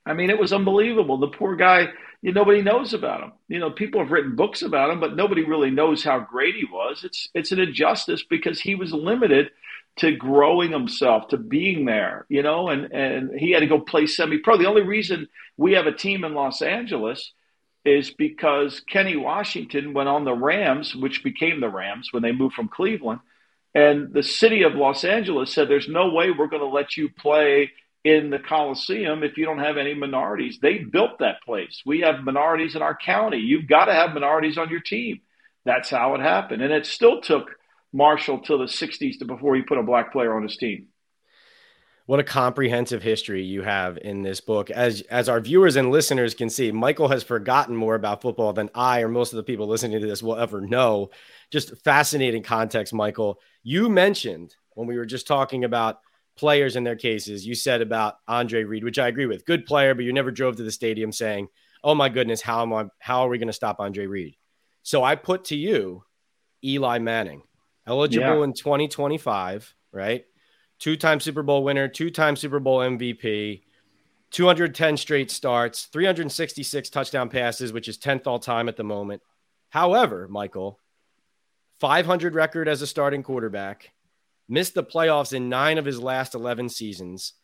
[0.07, 1.19] I mean, it was unbelievable.
[1.19, 1.89] The poor guy,
[2.23, 3.33] you nobody knows about him.
[3.49, 6.65] You know, people have written books about him, but nobody really knows how great he
[6.65, 7.03] was.
[7.05, 9.51] It's it's an injustice because he was limited
[9.97, 14.07] to growing himself, to being there, you know, and, and he had to go play
[14.07, 14.59] semi pro.
[14.59, 17.33] The only reason we have a team in Los Angeles
[17.85, 22.55] is because Kenny Washington went on the Rams, which became the Rams when they moved
[22.55, 23.21] from Cleveland.
[23.75, 27.09] And the city of Los Angeles said, There's no way we're going to let you
[27.09, 27.73] play
[28.07, 30.61] in the Coliseum if you don't have any minorities.
[30.63, 31.83] They built that place.
[31.85, 33.39] We have minorities in our county.
[33.39, 35.23] You've got to have minorities on your team.
[35.65, 36.63] That's how it happened.
[36.63, 37.51] And it still took
[37.93, 40.87] Marshall till the 60s to before he put a black player on his team.
[42.07, 44.71] What a comprehensive history you have in this book.
[44.71, 48.71] As as our viewers and listeners can see, Michael has forgotten more about football than
[48.77, 51.11] I or most of the people listening to this will ever know.
[51.51, 53.41] Just fascinating context, Michael.
[53.65, 55.99] You mentioned when we were just talking about
[56.37, 57.47] players in their cases.
[57.47, 59.47] You said about Andre Reed, which I agree with.
[59.47, 61.49] Good player, but you never drove to the stadium saying,
[61.83, 62.87] "Oh my goodness, how am I?
[62.99, 64.37] How are we going to stop Andre Reed?"
[64.83, 66.05] So I put to you
[66.63, 67.43] Eli Manning,
[67.87, 68.45] eligible yeah.
[68.45, 70.25] in 2025, right?
[70.79, 73.63] Two-time Super Bowl winner, two-time Super Bowl MVP,
[74.31, 79.23] 210 straight starts, 366 touchdown passes, which is 10th all time at the moment.
[79.71, 80.81] However, Michael,
[81.81, 83.93] 500 record as a starting quarterback,
[84.49, 87.35] missed the playoffs in nine of his last 11 seasons,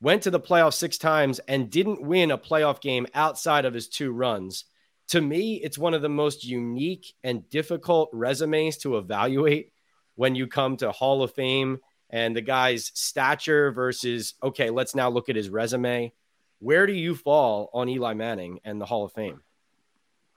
[0.00, 3.88] went to the playoffs six times, and didn't win a playoff game outside of his
[3.88, 4.64] two runs.
[5.08, 9.72] To me, it's one of the most unique and difficult resumes to evaluate
[10.16, 11.78] when you come to Hall of Fame
[12.10, 16.12] and the guy's stature versus, okay, let's now look at his resume.
[16.58, 19.42] Where do you fall on Eli Manning and the Hall of Fame?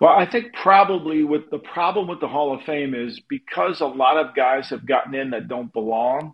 [0.01, 3.85] Well, I think probably with the problem with the Hall of Fame is because a
[3.85, 6.33] lot of guys have gotten in that don't belong,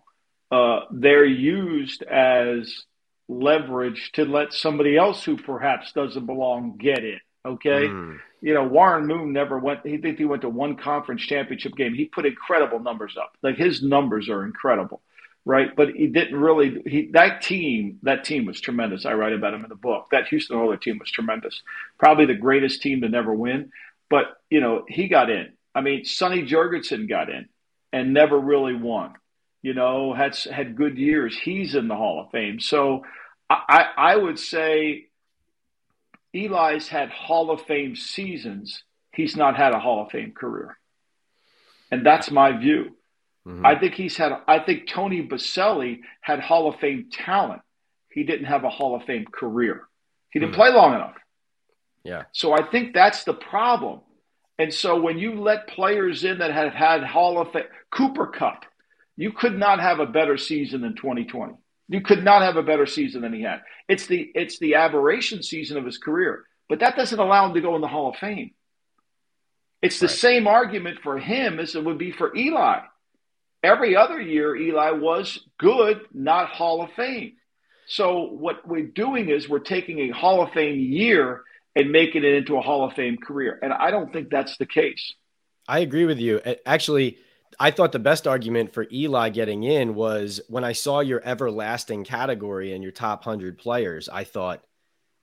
[0.50, 2.84] uh, they're used as
[3.28, 7.20] leverage to let somebody else who perhaps doesn't belong get in.
[7.44, 7.88] Okay.
[7.88, 8.18] Mm.
[8.40, 11.92] You know, Warren Moon never went, he think he went to one conference championship game.
[11.92, 13.36] He put incredible numbers up.
[13.42, 15.02] Like his numbers are incredible
[15.44, 15.74] right?
[15.74, 16.82] But he didn't really.
[16.86, 19.06] He that team that team was tremendous.
[19.06, 20.08] I write about him in the book.
[20.10, 21.62] That Houston Oilers team was tremendous.
[21.98, 23.70] Probably the greatest team to never win.
[24.10, 25.52] But you know he got in.
[25.74, 27.48] I mean, Sonny Jurgensen got in
[27.92, 29.14] and never really won.
[29.62, 31.36] You know, had had good years.
[31.36, 32.60] He's in the Hall of Fame.
[32.60, 33.04] So
[33.50, 35.06] I, I would say
[36.34, 38.84] Eli's had Hall of Fame seasons.
[39.12, 40.78] He's not had a Hall of Fame career.
[41.90, 42.96] And that's my view.
[43.46, 43.64] Mm-hmm.
[43.64, 44.32] I think he's had.
[44.46, 47.62] I think Tony Boselli had Hall of Fame talent.
[48.10, 49.82] He didn't have a Hall of Fame career.
[50.30, 50.60] He didn't mm-hmm.
[50.60, 51.14] play long enough.
[52.04, 52.24] Yeah.
[52.32, 54.00] So I think that's the problem.
[54.58, 58.64] And so when you let players in that have had Hall of Fame, Cooper Kupp,
[59.16, 61.54] you could not have a better season than 2020.
[61.88, 63.62] You could not have a better season than he had.
[63.88, 67.60] It's the it's the aberration season of his career, but that doesn't allow him to
[67.60, 68.50] go in the Hall of Fame.
[69.80, 70.16] It's the right.
[70.16, 72.80] same argument for him as it would be for Eli.
[73.62, 77.32] Every other year, Eli was good, not Hall of Fame.
[77.88, 81.42] So what we're doing is we're taking a Hall of Fame year
[81.74, 83.58] and making it into a Hall of Fame career.
[83.60, 85.14] And I don't think that's the case.
[85.66, 86.40] I agree with you.
[86.64, 87.18] Actually,
[87.58, 92.04] I thought the best argument for Eli getting in was when I saw your everlasting
[92.04, 94.62] category and your top 100 players, I thought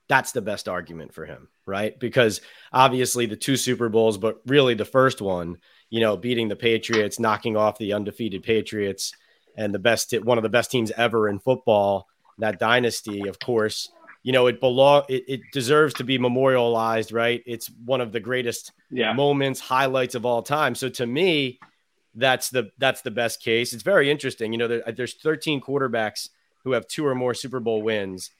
[0.09, 1.97] that's the best argument for him, right?
[1.97, 2.41] Because
[2.73, 5.57] obviously the two Super Bowls, but really the first one–
[5.89, 9.13] you know, beating the Patriots, knocking off the undefeated Patriots,
[9.57, 12.07] and the best one of the best teams ever in football.
[12.39, 13.89] That dynasty, of course,
[14.23, 17.41] you know, it belong it, it deserves to be memorialized, right?
[17.45, 19.13] It's one of the greatest yeah.
[19.13, 20.75] moments, highlights of all time.
[20.75, 21.59] So to me,
[22.15, 23.71] that's the that's the best case.
[23.71, 24.51] It's very interesting.
[24.51, 26.29] You know, there, there's 13 quarterbacks
[26.63, 28.31] who have two or more Super Bowl wins.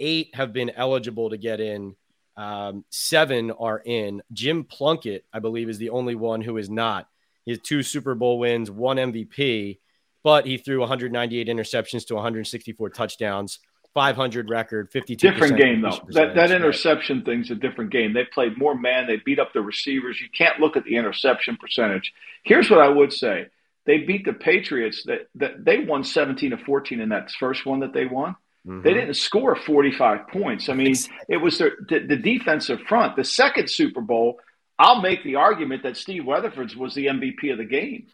[0.00, 1.94] Eight have been eligible to get in
[2.36, 4.22] Um, seven are in.
[4.32, 7.08] Jim Plunkett, I believe, is the only one who is not.
[7.44, 9.78] He has two Super Bowl wins, one MVP,
[10.22, 13.58] but he threw 198 interceptions to 164 touchdowns.
[13.92, 15.30] 500 record, 52.
[15.30, 16.00] Different game though.
[16.08, 17.26] That that interception right.
[17.26, 18.12] thing's a different game.
[18.12, 19.06] They played more man.
[19.06, 20.20] They beat up the receivers.
[20.20, 22.12] You can't look at the interception percentage.
[22.42, 23.46] Here's what I would say:
[23.86, 25.04] They beat the Patriots.
[25.04, 28.34] That that they won 17 to 14 in that first one that they won.
[28.66, 28.82] Mm-hmm.
[28.82, 30.68] They didn't score 45 points.
[30.68, 30.94] I mean,
[31.28, 33.16] it was the, the, the defensive front.
[33.16, 34.40] The second Super Bowl,
[34.78, 38.06] I'll make the argument that Steve Weatherford's was the MVP of the game.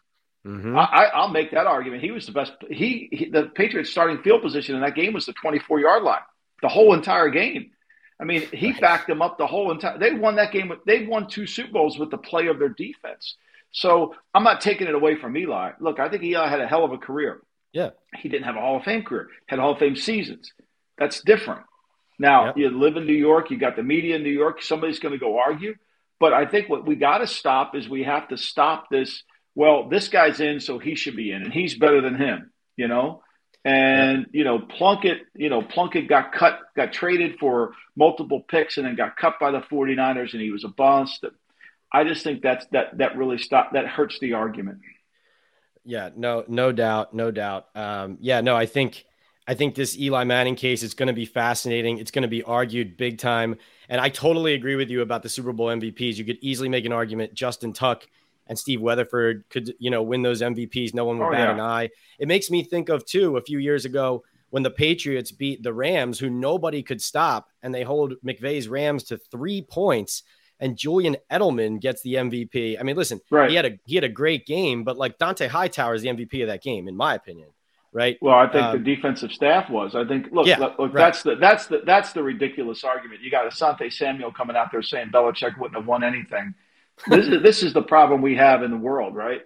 [0.45, 0.75] Mm-hmm.
[0.75, 2.03] I, will make that argument.
[2.03, 2.53] He was the best.
[2.69, 6.21] He, he, the Patriots' starting field position in that game was the 24 yard line,
[6.61, 7.71] the whole entire game.
[8.19, 8.81] I mean, he right.
[8.81, 9.97] backed them up the whole entire.
[9.97, 10.71] They won that game.
[10.85, 13.35] They won two Super Bowls with the play of their defense.
[13.71, 15.71] So I'm not taking it away from Eli.
[15.79, 17.41] Look, I think Eli had a hell of a career.
[17.73, 19.27] Yeah, he didn't have a Hall of Fame career.
[19.47, 20.51] Had Hall of Fame seasons.
[20.97, 21.61] That's different.
[22.19, 22.57] Now yep.
[22.57, 23.49] you live in New York.
[23.49, 24.61] You got the media in New York.
[24.61, 25.75] Somebody's going to go argue.
[26.19, 29.23] But I think what we got to stop is we have to stop this
[29.55, 32.87] well, this guy's in, so he should be in, and he's better than him, you
[32.87, 33.21] know.
[33.63, 38.87] And you know, Plunkett, you know, Plunkett got cut, got traded for multiple picks, and
[38.87, 41.25] then got cut by the 49ers, and he was a bust.
[41.93, 44.79] I just think that's that that really stopped that hurts the argument.
[45.83, 47.67] Yeah, no, no doubt, no doubt.
[47.75, 49.05] Um, yeah, no, I think
[49.47, 51.97] I think this Eli Manning case is going to be fascinating.
[51.97, 53.57] It's going to be argued big time,
[53.89, 56.17] and I totally agree with you about the Super Bowl MVPs.
[56.17, 58.07] You could easily make an argument Justin Tuck
[58.47, 60.93] and Steve Weatherford could, you know, win those MVPs.
[60.93, 61.53] No one would oh, bat yeah.
[61.53, 61.89] an eye.
[62.19, 65.73] It makes me think of too a few years ago when the Patriots beat the
[65.73, 70.23] Rams, who nobody could stop, and they hold McVay's Rams to three points.
[70.61, 72.79] And Julian Edelman gets the MVP.
[72.79, 73.49] I mean, listen, right.
[73.49, 76.41] he had a he had a great game, but like Dont'a Hightower is the MVP
[76.41, 77.49] of that game, in my opinion
[77.93, 78.17] right?
[78.21, 79.95] Well, I think um, the defensive staff was.
[79.95, 81.11] I think look, yeah, look, look right.
[81.11, 83.19] that's the that's the that's the ridiculous argument.
[83.19, 86.55] You got Asante Samuel coming out there saying Belichick wouldn't have won anything
[87.07, 89.41] this, is, this is the problem we have in the world, right?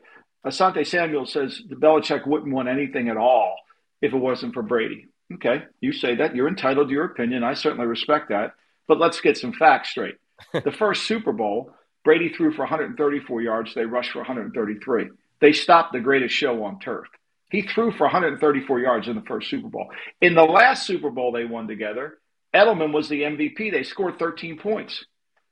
[0.45, 3.56] Asante Samuel says the Belichick wouldn't want anything at all
[4.01, 5.08] if it wasn't for Brady.
[5.34, 6.36] Okay, you say that.
[6.36, 7.43] You're entitled to your opinion.
[7.43, 8.54] I certainly respect that.
[8.88, 10.17] But let's get some facts straight.
[10.54, 11.71] The first Super Bowl,
[12.04, 13.74] Brady threw for 134 yards.
[13.74, 15.10] They rushed for 133.
[15.41, 17.08] They stopped the greatest show on turf.
[17.50, 19.89] He threw for 134 yards in the first Super Bowl.
[20.21, 22.17] In the last Super Bowl they won together,
[22.54, 23.71] Edelman was the MVP.
[23.71, 25.06] They scored 13 points.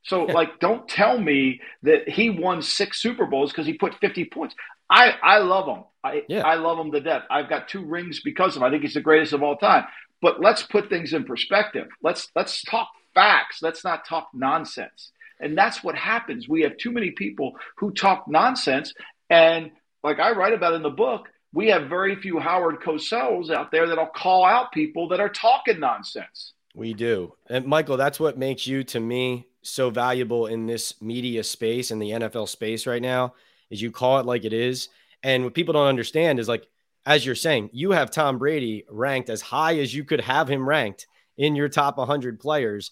[0.03, 4.25] So, like, don't tell me that he won six Super Bowls because he put 50
[4.25, 4.55] points.
[4.89, 5.83] I, I love him.
[6.03, 6.45] I, yeah.
[6.45, 7.23] I love him to death.
[7.29, 8.67] I've got two rings because of him.
[8.67, 9.85] I think he's the greatest of all time.
[10.21, 11.87] But let's put things in perspective.
[12.01, 13.61] Let's let's talk facts.
[13.61, 15.11] Let's not talk nonsense.
[15.39, 16.47] And that's what happens.
[16.47, 18.93] We have too many people who talk nonsense.
[19.29, 19.71] And
[20.03, 23.87] like I write about in the book, we have very few Howard Cosells out there
[23.87, 26.53] that'll call out people that are talking nonsense.
[26.75, 27.33] We do.
[27.47, 32.01] And Michael, that's what makes you to me so valuable in this media space and
[32.01, 33.33] the NFL space right now
[33.69, 34.89] is you call it like it is.
[35.21, 36.67] And what people don't understand is like,
[37.05, 40.67] as you're saying, you have Tom Brady ranked as high as you could have him
[40.67, 42.91] ranked in your top 100 players.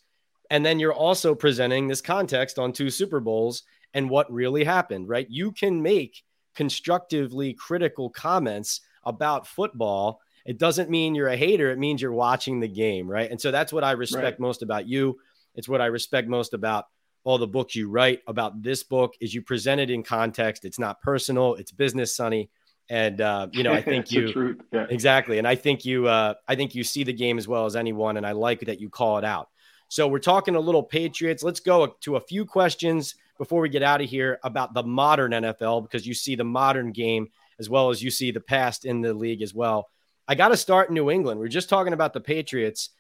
[0.52, 5.08] And then you're also presenting this context on two Super Bowls and what really happened,
[5.08, 5.26] right?
[5.30, 6.24] You can make
[6.56, 10.20] constructively critical comments about football.
[10.46, 13.32] It doesn't mean you're a hater, it means you're watching the game, right?
[13.32, 14.40] And so that's what I respect right.
[14.42, 15.18] most about you.
[15.56, 16.86] It's what I respect most about
[17.24, 20.66] all the books you write about this book is you present it in context.
[20.66, 21.56] It's not personal.
[21.56, 22.50] It's business, Sonny.
[22.90, 24.88] And uh, you know, I think you yeah.
[24.90, 25.38] exactly.
[25.38, 28.18] And I think you, uh, I think you see the game as well as anyone.
[28.18, 29.48] And I like that you call it out.
[29.92, 31.44] So we're talking a little Patriots.
[31.44, 35.34] Let's go to a few questions before we get out of here about the modern
[35.34, 37.28] NFL because you see the modern game
[37.60, 39.90] as well as you see the past in the league as well.
[40.30, 41.42] I got to start in New England.
[41.42, 42.92] We are just talking about the Patriots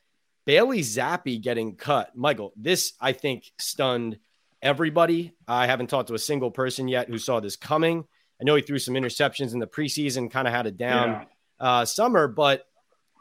[0.46, 2.14] Bailey Zappe getting cut.
[2.14, 4.20] Michael, this I think stunned
[4.62, 5.32] everybody.
[5.48, 8.04] I haven't talked to a single person yet who saw this coming.
[8.42, 11.26] I know he threw some interceptions in the preseason, kind of had a down
[11.62, 11.66] yeah.
[11.66, 12.66] uh, summer, but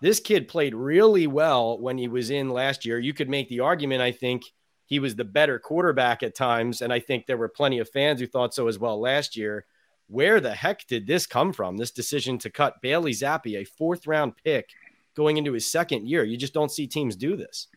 [0.00, 2.98] this kid played really well when he was in last year.
[2.98, 4.44] You could make the argument, I think,
[4.86, 6.82] he was the better quarterback at times.
[6.82, 9.66] And I think there were plenty of fans who thought so as well last year.
[10.08, 11.76] Where the heck did this come from?
[11.76, 14.70] This decision to cut Bailey Zappe, a fourth round pick
[15.14, 16.24] going into his second year.
[16.24, 17.68] You just don't see teams do this.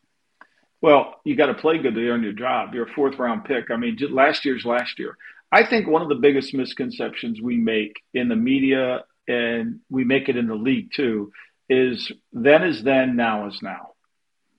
[0.81, 2.73] Well, you got to play good to earn your job.
[2.73, 3.69] You're a fourth round pick.
[3.69, 5.15] I mean, last year's last year.
[5.51, 10.29] I think one of the biggest misconceptions we make in the media and we make
[10.29, 11.31] it in the league too
[11.81, 13.83] is then is then, now is now.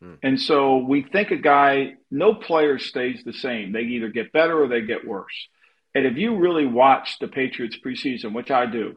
[0.01, 0.15] Hmm.
[0.23, 3.73] And so we think a guy, no player stays the same.
[3.73, 5.37] They either get better or they get worse.
[5.95, 8.97] And if you really watch the Patriots preseason, which I do,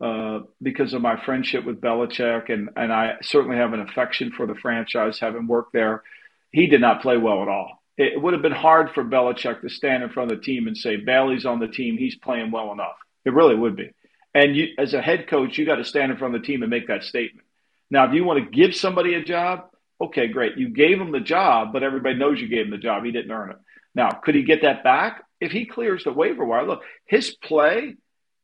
[0.00, 4.46] uh, because of my friendship with Belichick, and, and I certainly have an affection for
[4.46, 6.02] the franchise, having worked there.
[6.52, 7.82] He did not play well at all.
[7.96, 10.76] it would have been hard for Belichick to stand in front of the team and
[10.76, 11.96] say, Bailey's on the team.
[11.96, 12.96] He's playing well enough.
[13.24, 13.90] It really would be.
[14.34, 16.62] And you, as a head coach, you got to stand in front of the team
[16.62, 17.45] and make that statement.
[17.90, 19.68] Now, if you want to give somebody a job,
[20.00, 20.56] okay, great.
[20.56, 23.04] You gave him the job, but everybody knows you gave him the job.
[23.04, 23.56] He didn't earn it.
[23.94, 25.22] Now, could he get that back?
[25.40, 27.96] If he clears the waiver wire, look, his play,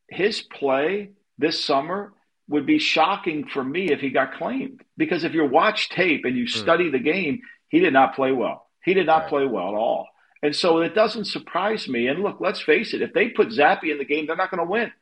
[0.09, 2.13] his play this summer
[2.49, 4.83] would be shocking for me if he got claimed.
[4.97, 6.59] Because if you watch tape and you hmm.
[6.59, 8.67] study the game, he did not play well.
[8.85, 9.29] He did not right.
[9.29, 10.09] play well at all.
[10.43, 12.09] And so it doesn't surprise me.
[12.09, 14.65] And look, let's face it, if they put Zappe in the game, they're not going
[14.65, 14.93] to win.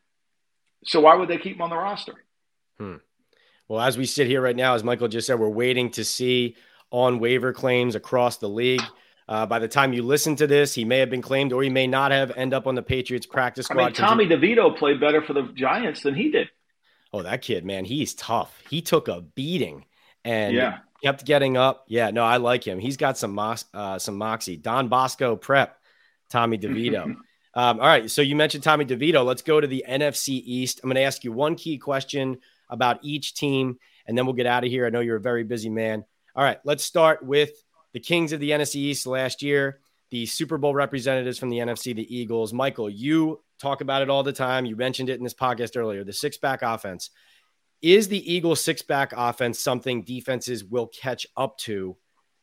[0.85, 2.15] So why would they keep him on the roster?
[2.79, 2.97] Hmm.
[3.71, 6.57] Well, as we sit here right now, as Michael just said, we're waiting to see
[6.91, 8.83] on waiver claims across the league.
[9.29, 11.71] Uh, by the time you listen to this, he may have been claimed or he
[11.71, 13.81] may not have end up on the Patriots practice squad.
[13.81, 16.51] I mean, Tommy DeVito played better for the Giants than he did.
[17.13, 18.61] Oh, that kid, man, he's tough.
[18.69, 19.85] He took a beating
[20.25, 20.79] and yeah.
[21.05, 21.85] kept getting up.
[21.87, 22.81] Yeah, no, I like him.
[22.81, 24.57] He's got some uh, some moxie.
[24.57, 25.79] Don Bosco prep,
[26.29, 27.05] Tommy DeVito.
[27.55, 29.25] um, all right, so you mentioned Tommy DeVito.
[29.25, 30.81] Let's go to the NFC East.
[30.83, 32.39] I'm going to ask you one key question
[32.71, 34.87] about each team, and then we'll get out of here.
[34.87, 36.05] I know you're a very busy man.
[36.35, 37.51] All right, let's start with
[37.93, 41.95] the Kings of the NFC East last year, the Super Bowl representatives from the NFC,
[41.95, 42.53] the Eagles.
[42.53, 44.65] Michael, you talk about it all the time.
[44.65, 47.11] You mentioned it in this podcast earlier the six back offense.
[47.83, 51.97] Is the Eagles six back offense something defenses will catch up to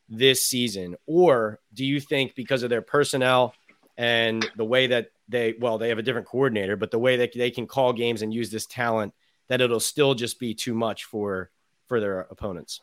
[0.08, 0.96] this season?
[1.06, 3.54] Or do you think because of their personnel
[3.96, 7.32] and the way that they, well, they have a different coordinator, but the way that
[7.34, 9.12] they can call games and use this talent,
[9.48, 11.50] that it'll still just be too much for
[11.86, 12.80] for their opponents?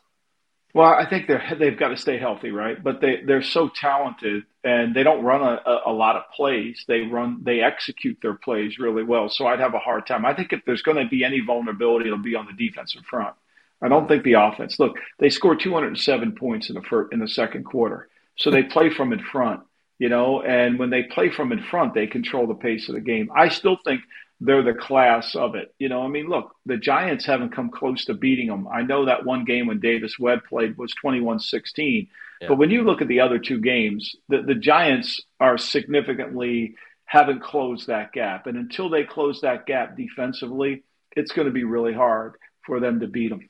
[0.76, 2.82] Well, I think they're they've got to stay healthy, right?
[2.82, 6.84] But they they're so talented, and they don't run a, a lot of plays.
[6.86, 9.30] They run they execute their plays really well.
[9.30, 10.26] So I'd have a hard time.
[10.26, 13.34] I think if there's going to be any vulnerability, it'll be on the defensive front.
[13.80, 14.78] I don't think the offense.
[14.78, 18.90] Look, they scored 207 points in the first, in the second quarter, so they play
[18.90, 19.62] from in front,
[19.98, 20.42] you know.
[20.42, 23.30] And when they play from in front, they control the pace of the game.
[23.34, 24.02] I still think
[24.40, 25.74] they're the class of it.
[25.78, 28.68] You know, I mean, look, the Giants haven't come close to beating them.
[28.68, 32.08] I know that one game when Davis Webb played was 21 16.
[32.40, 32.48] Yeah.
[32.48, 36.74] But when you look at the other two games, the, the Giants are significantly
[37.06, 38.46] haven't closed that gap.
[38.46, 40.82] And until they close that gap defensively,
[41.16, 42.34] it's going to be really hard
[42.66, 43.48] for them to beat them.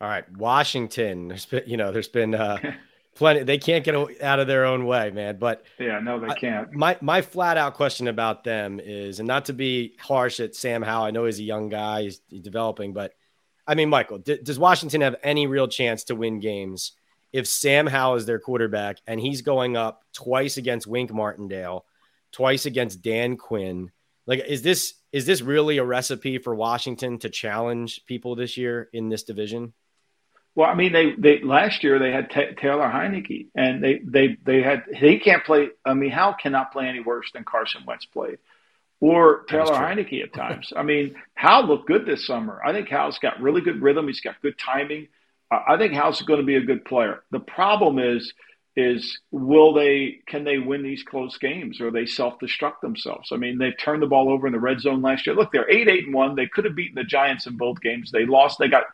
[0.00, 1.28] All right, Washington.
[1.28, 2.58] There's been, you know, there's been uh,
[3.14, 3.42] plenty.
[3.42, 5.38] They can't get out of their own way, man.
[5.38, 6.68] But yeah, no, they can't.
[6.68, 10.54] I, my my flat out question about them is, and not to be harsh at
[10.54, 11.04] Sam Howell.
[11.04, 13.14] I know he's a young guy, he's, he's developing, but
[13.66, 16.92] I mean, Michael, d- does Washington have any real chance to win games
[17.32, 21.84] if Sam Howell is their quarterback and he's going up twice against Wink Martindale,
[22.32, 23.90] twice against Dan Quinn?
[24.26, 28.88] Like, is this is this really a recipe for Washington to challenge people this year
[28.92, 29.74] in this division?
[30.54, 34.36] Well, I mean, they, they last year they had t- Taylor Heinicke, and they, they
[34.44, 35.70] they had he can't play.
[35.84, 38.38] I mean, Howell cannot play any worse than Carson Wentz played,
[39.00, 40.72] or Taylor Heinicke at times.
[40.76, 42.60] I mean, Howell looked good this summer.
[42.64, 44.06] I think Howell's got really good rhythm.
[44.08, 45.08] He's got good timing.
[45.50, 47.22] Uh, I think Howell's going to be a good player.
[47.30, 48.32] The problem is
[48.74, 53.30] is will they can they win these close games or they self destruct themselves?
[53.32, 55.36] I mean, they turned the ball over in the red zone last year.
[55.36, 56.36] Look, they're eight eight and one.
[56.36, 58.10] They could have beaten the Giants in both games.
[58.10, 58.58] They lost.
[58.58, 58.84] They got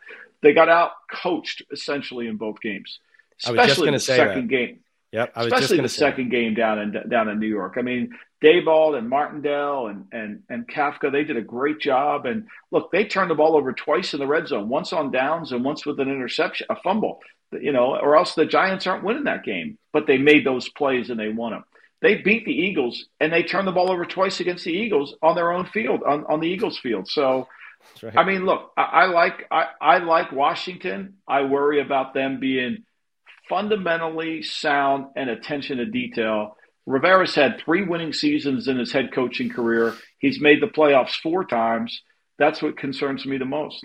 [0.43, 3.01] they got out coached essentially in both games,
[3.45, 4.49] especially in the second that.
[4.49, 4.81] game.
[5.13, 6.37] Yep, especially in the second that.
[6.37, 7.75] game down in down in New York.
[7.79, 12.27] I mean, Daboll and Martindale and and and Kafka, they did a great job.
[12.27, 15.53] And look, they turned the ball over twice in the red zone, once on downs
[15.53, 17.21] and once with an interception, a fumble.
[17.51, 19.79] You know, or else the Giants aren't winning that game.
[19.93, 21.65] But they made those plays and they won them.
[22.01, 25.35] They beat the Eagles and they turned the ball over twice against the Eagles on
[25.35, 27.09] their own field, on, on the Eagles field.
[27.09, 27.49] So
[28.03, 28.17] Right.
[28.17, 31.15] I mean, look, I, I like I, I like Washington.
[31.27, 32.85] I worry about them being
[33.49, 36.57] fundamentally sound and attention to detail.
[36.87, 39.95] Rivera's had three winning seasons in his head coaching career.
[40.19, 42.03] He's made the playoffs four times.
[42.39, 43.85] That's what concerns me the most.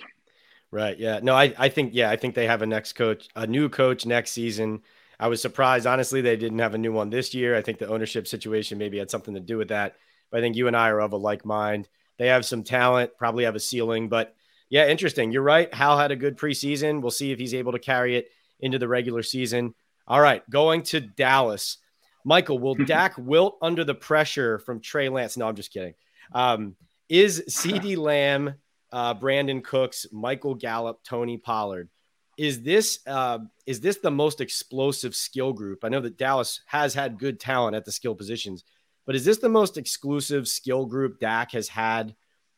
[0.72, 0.98] Right.
[0.98, 1.20] Yeah.
[1.22, 4.06] No, I, I think, yeah, I think they have a next coach, a new coach
[4.06, 4.82] next season.
[5.20, 7.56] I was surprised, honestly, they didn't have a new one this year.
[7.56, 9.96] I think the ownership situation maybe had something to do with that.
[10.32, 11.88] But I think you and I are of a like mind.
[12.18, 14.36] They have some talent, probably have a ceiling, but
[14.70, 15.32] yeah, interesting.
[15.32, 15.74] You're right.
[15.74, 17.02] Howell had a good preseason.
[17.02, 19.76] We'll see if he's able to carry it into the regular season.
[20.08, 21.78] All right, going to Dallas.
[22.26, 25.38] Michael, will Dak wilt under the pressure from Trey Lance?
[25.38, 25.94] No, I'm just kidding.
[26.34, 26.76] Um,
[27.10, 28.56] is CeeDee Lamb,
[28.92, 31.90] uh, Brandin Cooks, Michael Gallup, Tony Pollard?
[32.38, 35.84] Is this uh, is this the most explosive skill group?
[35.84, 38.64] I know that Dallas has had good talent at the skill positions,
[39.06, 42.16] but is this the most exclusive skill group Dak has had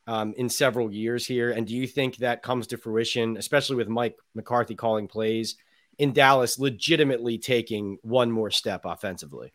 [0.07, 1.51] um, in several years here?
[1.51, 5.55] And do you think that comes to fruition, especially with Mike McCarthy calling plays
[5.97, 9.53] in Dallas legitimately taking one more step offensively?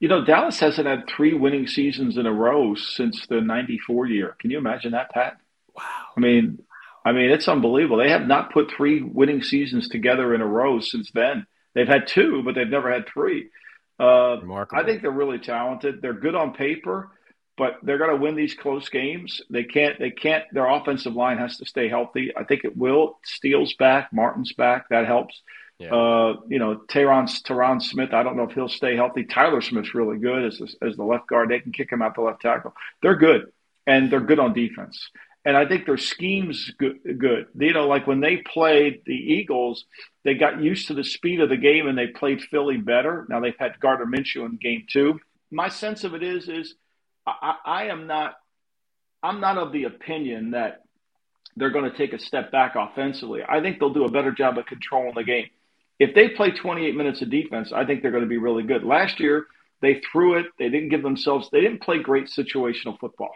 [0.00, 4.36] You know, Dallas hasn't had three winning seasons in a row since the 94 year.
[4.38, 5.38] Can you imagine that, Pat?
[5.74, 5.84] Wow.
[6.16, 6.58] I mean,
[7.04, 7.98] I mean, it's unbelievable.
[7.98, 11.46] They have not put three winning seasons together in a row since then.
[11.74, 13.50] They've had two, but they've never had three.
[13.98, 14.82] Uh, Remarkable.
[14.82, 16.02] I think they're really talented.
[16.02, 17.10] They're good on paper,
[17.56, 19.40] but they're going to win these close games.
[19.48, 19.98] They can't.
[19.98, 20.44] They can't.
[20.52, 22.32] Their offensive line has to stay healthy.
[22.36, 23.18] I think it will.
[23.24, 24.12] Steele's back.
[24.12, 24.88] Martin's back.
[24.90, 25.40] That helps.
[25.78, 25.94] Yeah.
[25.94, 29.24] Uh, you know, Tyron, Tyron Smith, I don't know if he'll stay healthy.
[29.24, 31.50] Tyler Smith's really good as, as the left guard.
[31.50, 32.72] They can kick him out the left tackle.
[33.02, 33.52] They're good,
[33.86, 35.10] and they're good on defense.
[35.46, 37.46] And I think their scheme's good.
[37.54, 39.86] You know, like when they played the Eagles,
[40.24, 43.26] they got used to the speed of the game and they played Philly better.
[43.30, 45.18] Now they've had Gardner Minshew in game two.
[45.50, 46.74] My sense of it is, is
[47.26, 48.34] I, I am not,
[49.22, 50.82] I'm not of the opinion that
[51.56, 53.40] they're going to take a step back offensively.
[53.48, 55.46] I think they'll do a better job of controlling the game
[55.98, 58.84] if they play 28 minutes of defense, I think they're going to be really good.
[58.84, 59.46] Last year,
[59.80, 60.46] they threw it.
[60.58, 61.48] They didn't give themselves.
[61.50, 63.30] They didn't play great situational football.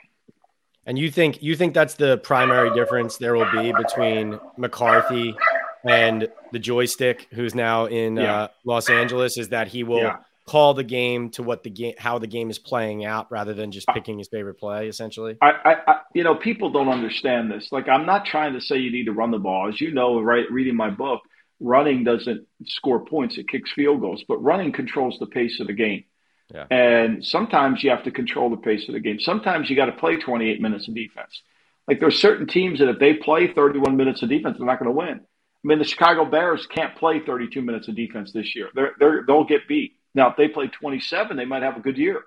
[0.86, 5.36] And you think you think that's the primary difference there will be between McCarthy
[5.84, 8.34] and the joystick, who's now in yeah.
[8.34, 10.16] uh, Los Angeles, is that he will yeah.
[10.46, 13.70] call the game to what the game, how the game is playing out, rather than
[13.72, 14.88] just picking his favorite play.
[14.88, 17.68] Essentially, I, I, I, you know, people don't understand this.
[17.70, 20.20] Like, I'm not trying to say you need to run the ball, as you know,
[20.20, 20.50] right?
[20.50, 21.20] Reading my book,
[21.60, 25.74] running doesn't score points, it kicks field goals, but running controls the pace of the
[25.74, 26.04] game.
[26.52, 26.66] Yeah.
[26.70, 29.20] And sometimes you have to control the pace of the game.
[29.20, 31.42] Sometimes you got to play 28 minutes of defense.
[31.86, 34.90] Like there's certain teams that if they play 31 minutes of defense, they're not going
[34.90, 35.20] to win.
[35.20, 38.68] I mean, the Chicago Bears can't play 32 minutes of defense this year.
[38.74, 39.96] They're, they're, they'll get beat.
[40.14, 42.22] Now, if they play 27, they might have a good year.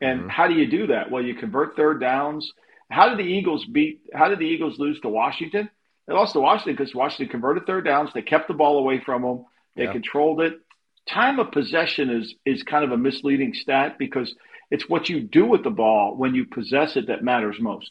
[0.00, 0.28] And mm-hmm.
[0.28, 1.10] how do you do that?
[1.10, 2.52] Well, you convert third downs.
[2.90, 4.02] How did the Eagles beat?
[4.12, 5.70] How did the Eagles lose to Washington?
[6.06, 8.10] They lost to Washington because Washington converted third downs.
[8.12, 9.44] They kept the ball away from them.
[9.76, 9.92] They yeah.
[9.92, 10.60] controlled it.
[11.08, 14.34] Time of possession is is kind of a misleading stat because
[14.70, 17.90] it's what you do with the ball when you possess it that matters most.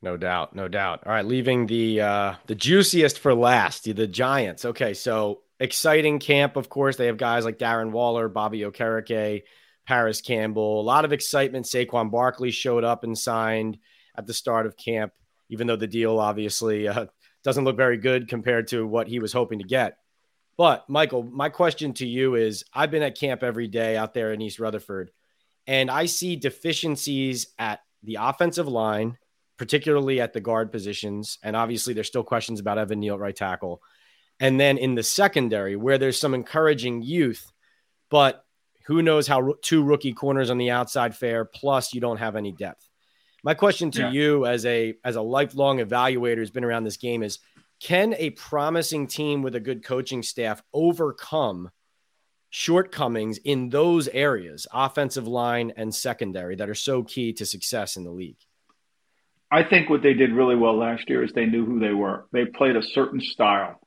[0.00, 1.02] No doubt, no doubt.
[1.06, 4.64] All right, leaving the uh, the juiciest for last, the Giants.
[4.64, 6.56] Okay, so exciting camp.
[6.56, 9.42] Of course, they have guys like Darren Waller, Bobby Okereke,
[9.86, 10.80] Parris Campbell.
[10.80, 11.66] A lot of excitement.
[11.66, 13.78] Saquon Barkley showed up and signed
[14.16, 15.12] at the start of camp
[15.48, 17.06] even though the deal obviously uh,
[17.44, 19.98] doesn't look very good compared to what he was hoping to get.
[20.58, 24.32] But Michael, my question to you is I've been at camp every day out there
[24.32, 25.12] in East Rutherford,
[25.68, 29.16] and I see deficiencies at the offensive line,
[29.56, 31.38] particularly at the guard positions.
[31.44, 33.80] And obviously, there's still questions about Evan Neal at right tackle.
[34.40, 37.52] And then in the secondary, where there's some encouraging youth,
[38.10, 38.44] but
[38.86, 42.50] who knows how two rookie corners on the outside fare, plus you don't have any
[42.50, 42.88] depth.
[43.44, 44.10] My question to yeah.
[44.10, 47.38] you as a as a lifelong evaluator who's been around this game is
[47.80, 51.70] can a promising team with a good coaching staff overcome
[52.50, 58.04] shortcomings in those areas, offensive line and secondary, that are so key to success in
[58.04, 58.38] the league?
[59.50, 62.26] I think what they did really well last year is they knew who they were.
[62.32, 63.80] They played a certain style,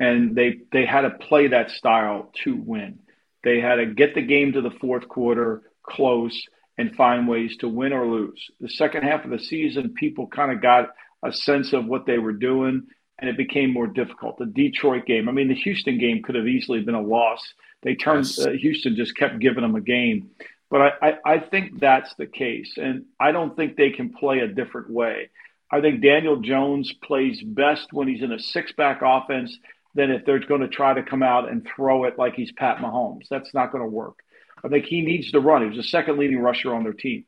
[0.00, 3.00] and they they had to play that style to win.
[3.44, 6.40] They had to get the game to the fourth quarter close
[6.76, 8.44] and find ways to win or lose.
[8.60, 10.90] The second half of the season, people kind of got
[11.24, 12.86] a sense of what they were doing,
[13.18, 14.38] and it became more difficult.
[14.38, 17.54] The Detroit game, I mean, the Houston game could have easily been a loss.
[17.82, 18.46] They turned, yes.
[18.46, 20.30] uh, Houston just kept giving them a game.
[20.70, 24.40] But I, I, I think that's the case, and I don't think they can play
[24.40, 25.30] a different way.
[25.70, 29.56] I think Daniel Jones plays best when he's in a six back offense
[29.94, 32.78] than if they're going to try to come out and throw it like he's Pat
[32.78, 33.28] Mahomes.
[33.30, 34.18] That's not going to work.
[34.64, 35.62] I think he needs to run.
[35.62, 37.24] He was the second leading rusher on their team.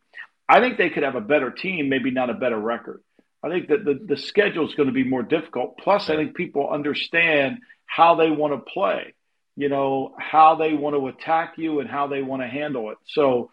[0.49, 3.03] I think they could have a better team, maybe not a better record.
[3.43, 5.79] I think that the, the schedule is going to be more difficult.
[5.79, 9.15] Plus, I think people understand how they want to play,
[9.57, 12.99] you know, how they want to attack you and how they want to handle it.
[13.07, 13.51] So,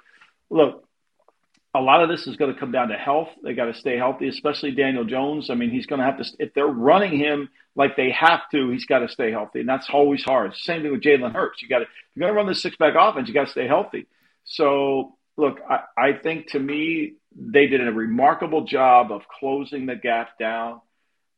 [0.50, 0.84] look,
[1.74, 3.30] a lot of this is going to come down to health.
[3.44, 5.50] They got to stay healthy, especially Daniel Jones.
[5.50, 8.72] I mean, he's going to have to, if they're running him like they have to,
[8.72, 9.62] he's got to stay healthy.
[9.62, 10.56] And that's always hard.
[10.56, 11.62] Same thing with Jalen Hurts.
[11.62, 11.86] You got to,
[12.16, 14.08] you're going to run the six back offense, you got to stay healthy.
[14.44, 19.96] So, look, I, I think to me, they did a remarkable job of closing the
[19.96, 20.82] gap down.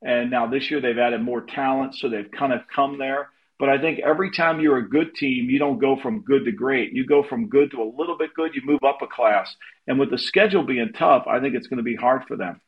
[0.02, 3.30] And now this year they've added more talent, so they've kind of come there.
[3.60, 6.52] But I think every time you're a good team, you don't go from good to
[6.54, 6.94] great.
[6.94, 9.54] You go from good to a little bit good, you move up a class.
[9.88, 12.62] And with the schedule being tough, I think it's going to be hard for them.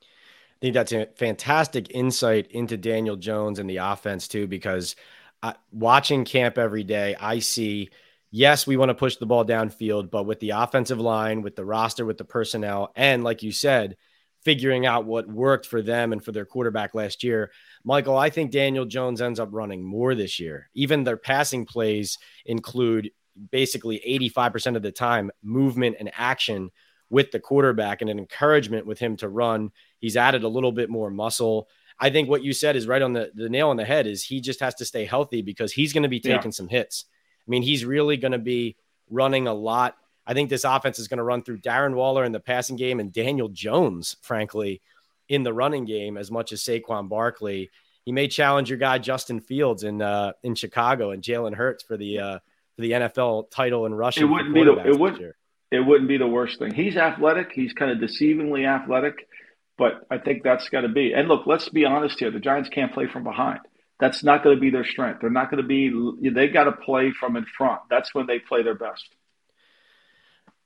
[0.00, 4.96] I think that's a fantastic insight into Daniel Jones and the offense, too, because
[5.42, 7.90] uh, watching camp every day, I see,
[8.30, 11.64] yes, we want to push the ball downfield, but with the offensive line, with the
[11.64, 13.96] roster, with the personnel, and like you said,
[14.42, 17.50] figuring out what worked for them and for their quarterback last year.
[17.84, 20.70] Michael, I think Daniel Jones ends up running more this year.
[20.74, 23.10] Even their passing plays include
[23.50, 24.00] basically
[24.36, 26.70] 85% of the time movement and action
[27.10, 29.72] with the quarterback and an encouragement with him to run.
[29.98, 31.68] He's added a little bit more muscle.
[31.98, 34.24] I think what you said is right on the, the nail on the head is
[34.24, 36.50] he just has to stay healthy because he's going to be taking yeah.
[36.50, 37.04] some hits.
[37.46, 38.76] I mean, he's really going to be
[39.10, 39.96] running a lot.
[40.26, 43.00] I think this offense is going to run through Darren Waller in the passing game
[43.00, 44.80] and Daniel Jones, frankly,
[45.28, 47.70] in the running game as much as Saquon Barkley.
[48.04, 51.96] He may challenge your guy Justin Fields in uh, in Chicago and Jalen Hurts for
[51.96, 52.38] the uh,
[52.76, 54.24] for the NFL title in rushing.
[54.24, 55.34] It wouldn't be the it would
[55.70, 56.72] it wouldn't be the worst thing.
[56.72, 57.52] He's athletic.
[57.52, 59.28] He's kind of deceivingly athletic,
[59.78, 61.12] but I think that's got to be.
[61.12, 62.30] And look, let's be honest here.
[62.30, 63.60] The Giants can't play from behind.
[64.00, 65.20] That's not going to be their strength.
[65.20, 66.30] They're not going to be.
[66.30, 67.82] They got to play from in front.
[67.90, 69.04] That's when they play their best.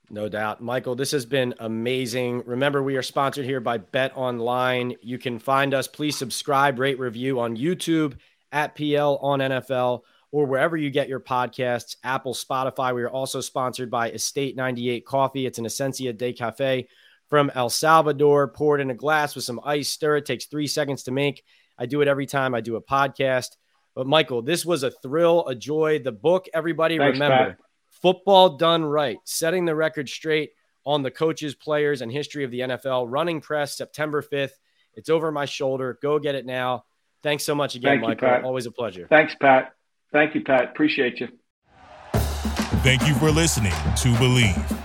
[0.09, 0.61] No doubt.
[0.61, 2.43] Michael, this has been amazing.
[2.45, 4.95] Remember, we are sponsored here by Bet Online.
[5.01, 5.87] You can find us.
[5.87, 8.15] Please subscribe, rate, review on YouTube
[8.51, 12.93] at PL on NFL or wherever you get your podcasts, Apple, Spotify.
[12.93, 15.45] We are also sponsored by Estate 98 Coffee.
[15.45, 16.87] It's an Esencia de Cafe
[17.29, 20.25] from El Salvador, poured in a glass with some ice, stir it.
[20.25, 21.43] Takes three seconds to make.
[21.77, 23.57] I do it every time I do a podcast.
[23.93, 25.99] But Michael, this was a thrill, a joy.
[25.99, 27.51] The book, everybody Thanks, remember.
[27.51, 27.57] Pat.
[28.01, 30.51] Football done right, setting the record straight
[30.85, 33.07] on the coaches, players, and history of the NFL.
[33.09, 34.51] Running press September 5th.
[34.95, 35.97] It's over my shoulder.
[36.01, 36.85] Go get it now.
[37.23, 38.39] Thanks so much again, Thank Michael.
[38.39, 39.07] You, Always a pleasure.
[39.09, 39.73] Thanks, Pat.
[40.11, 40.65] Thank you, Pat.
[40.65, 41.29] Appreciate you.
[42.83, 44.84] Thank you for listening to Bleav.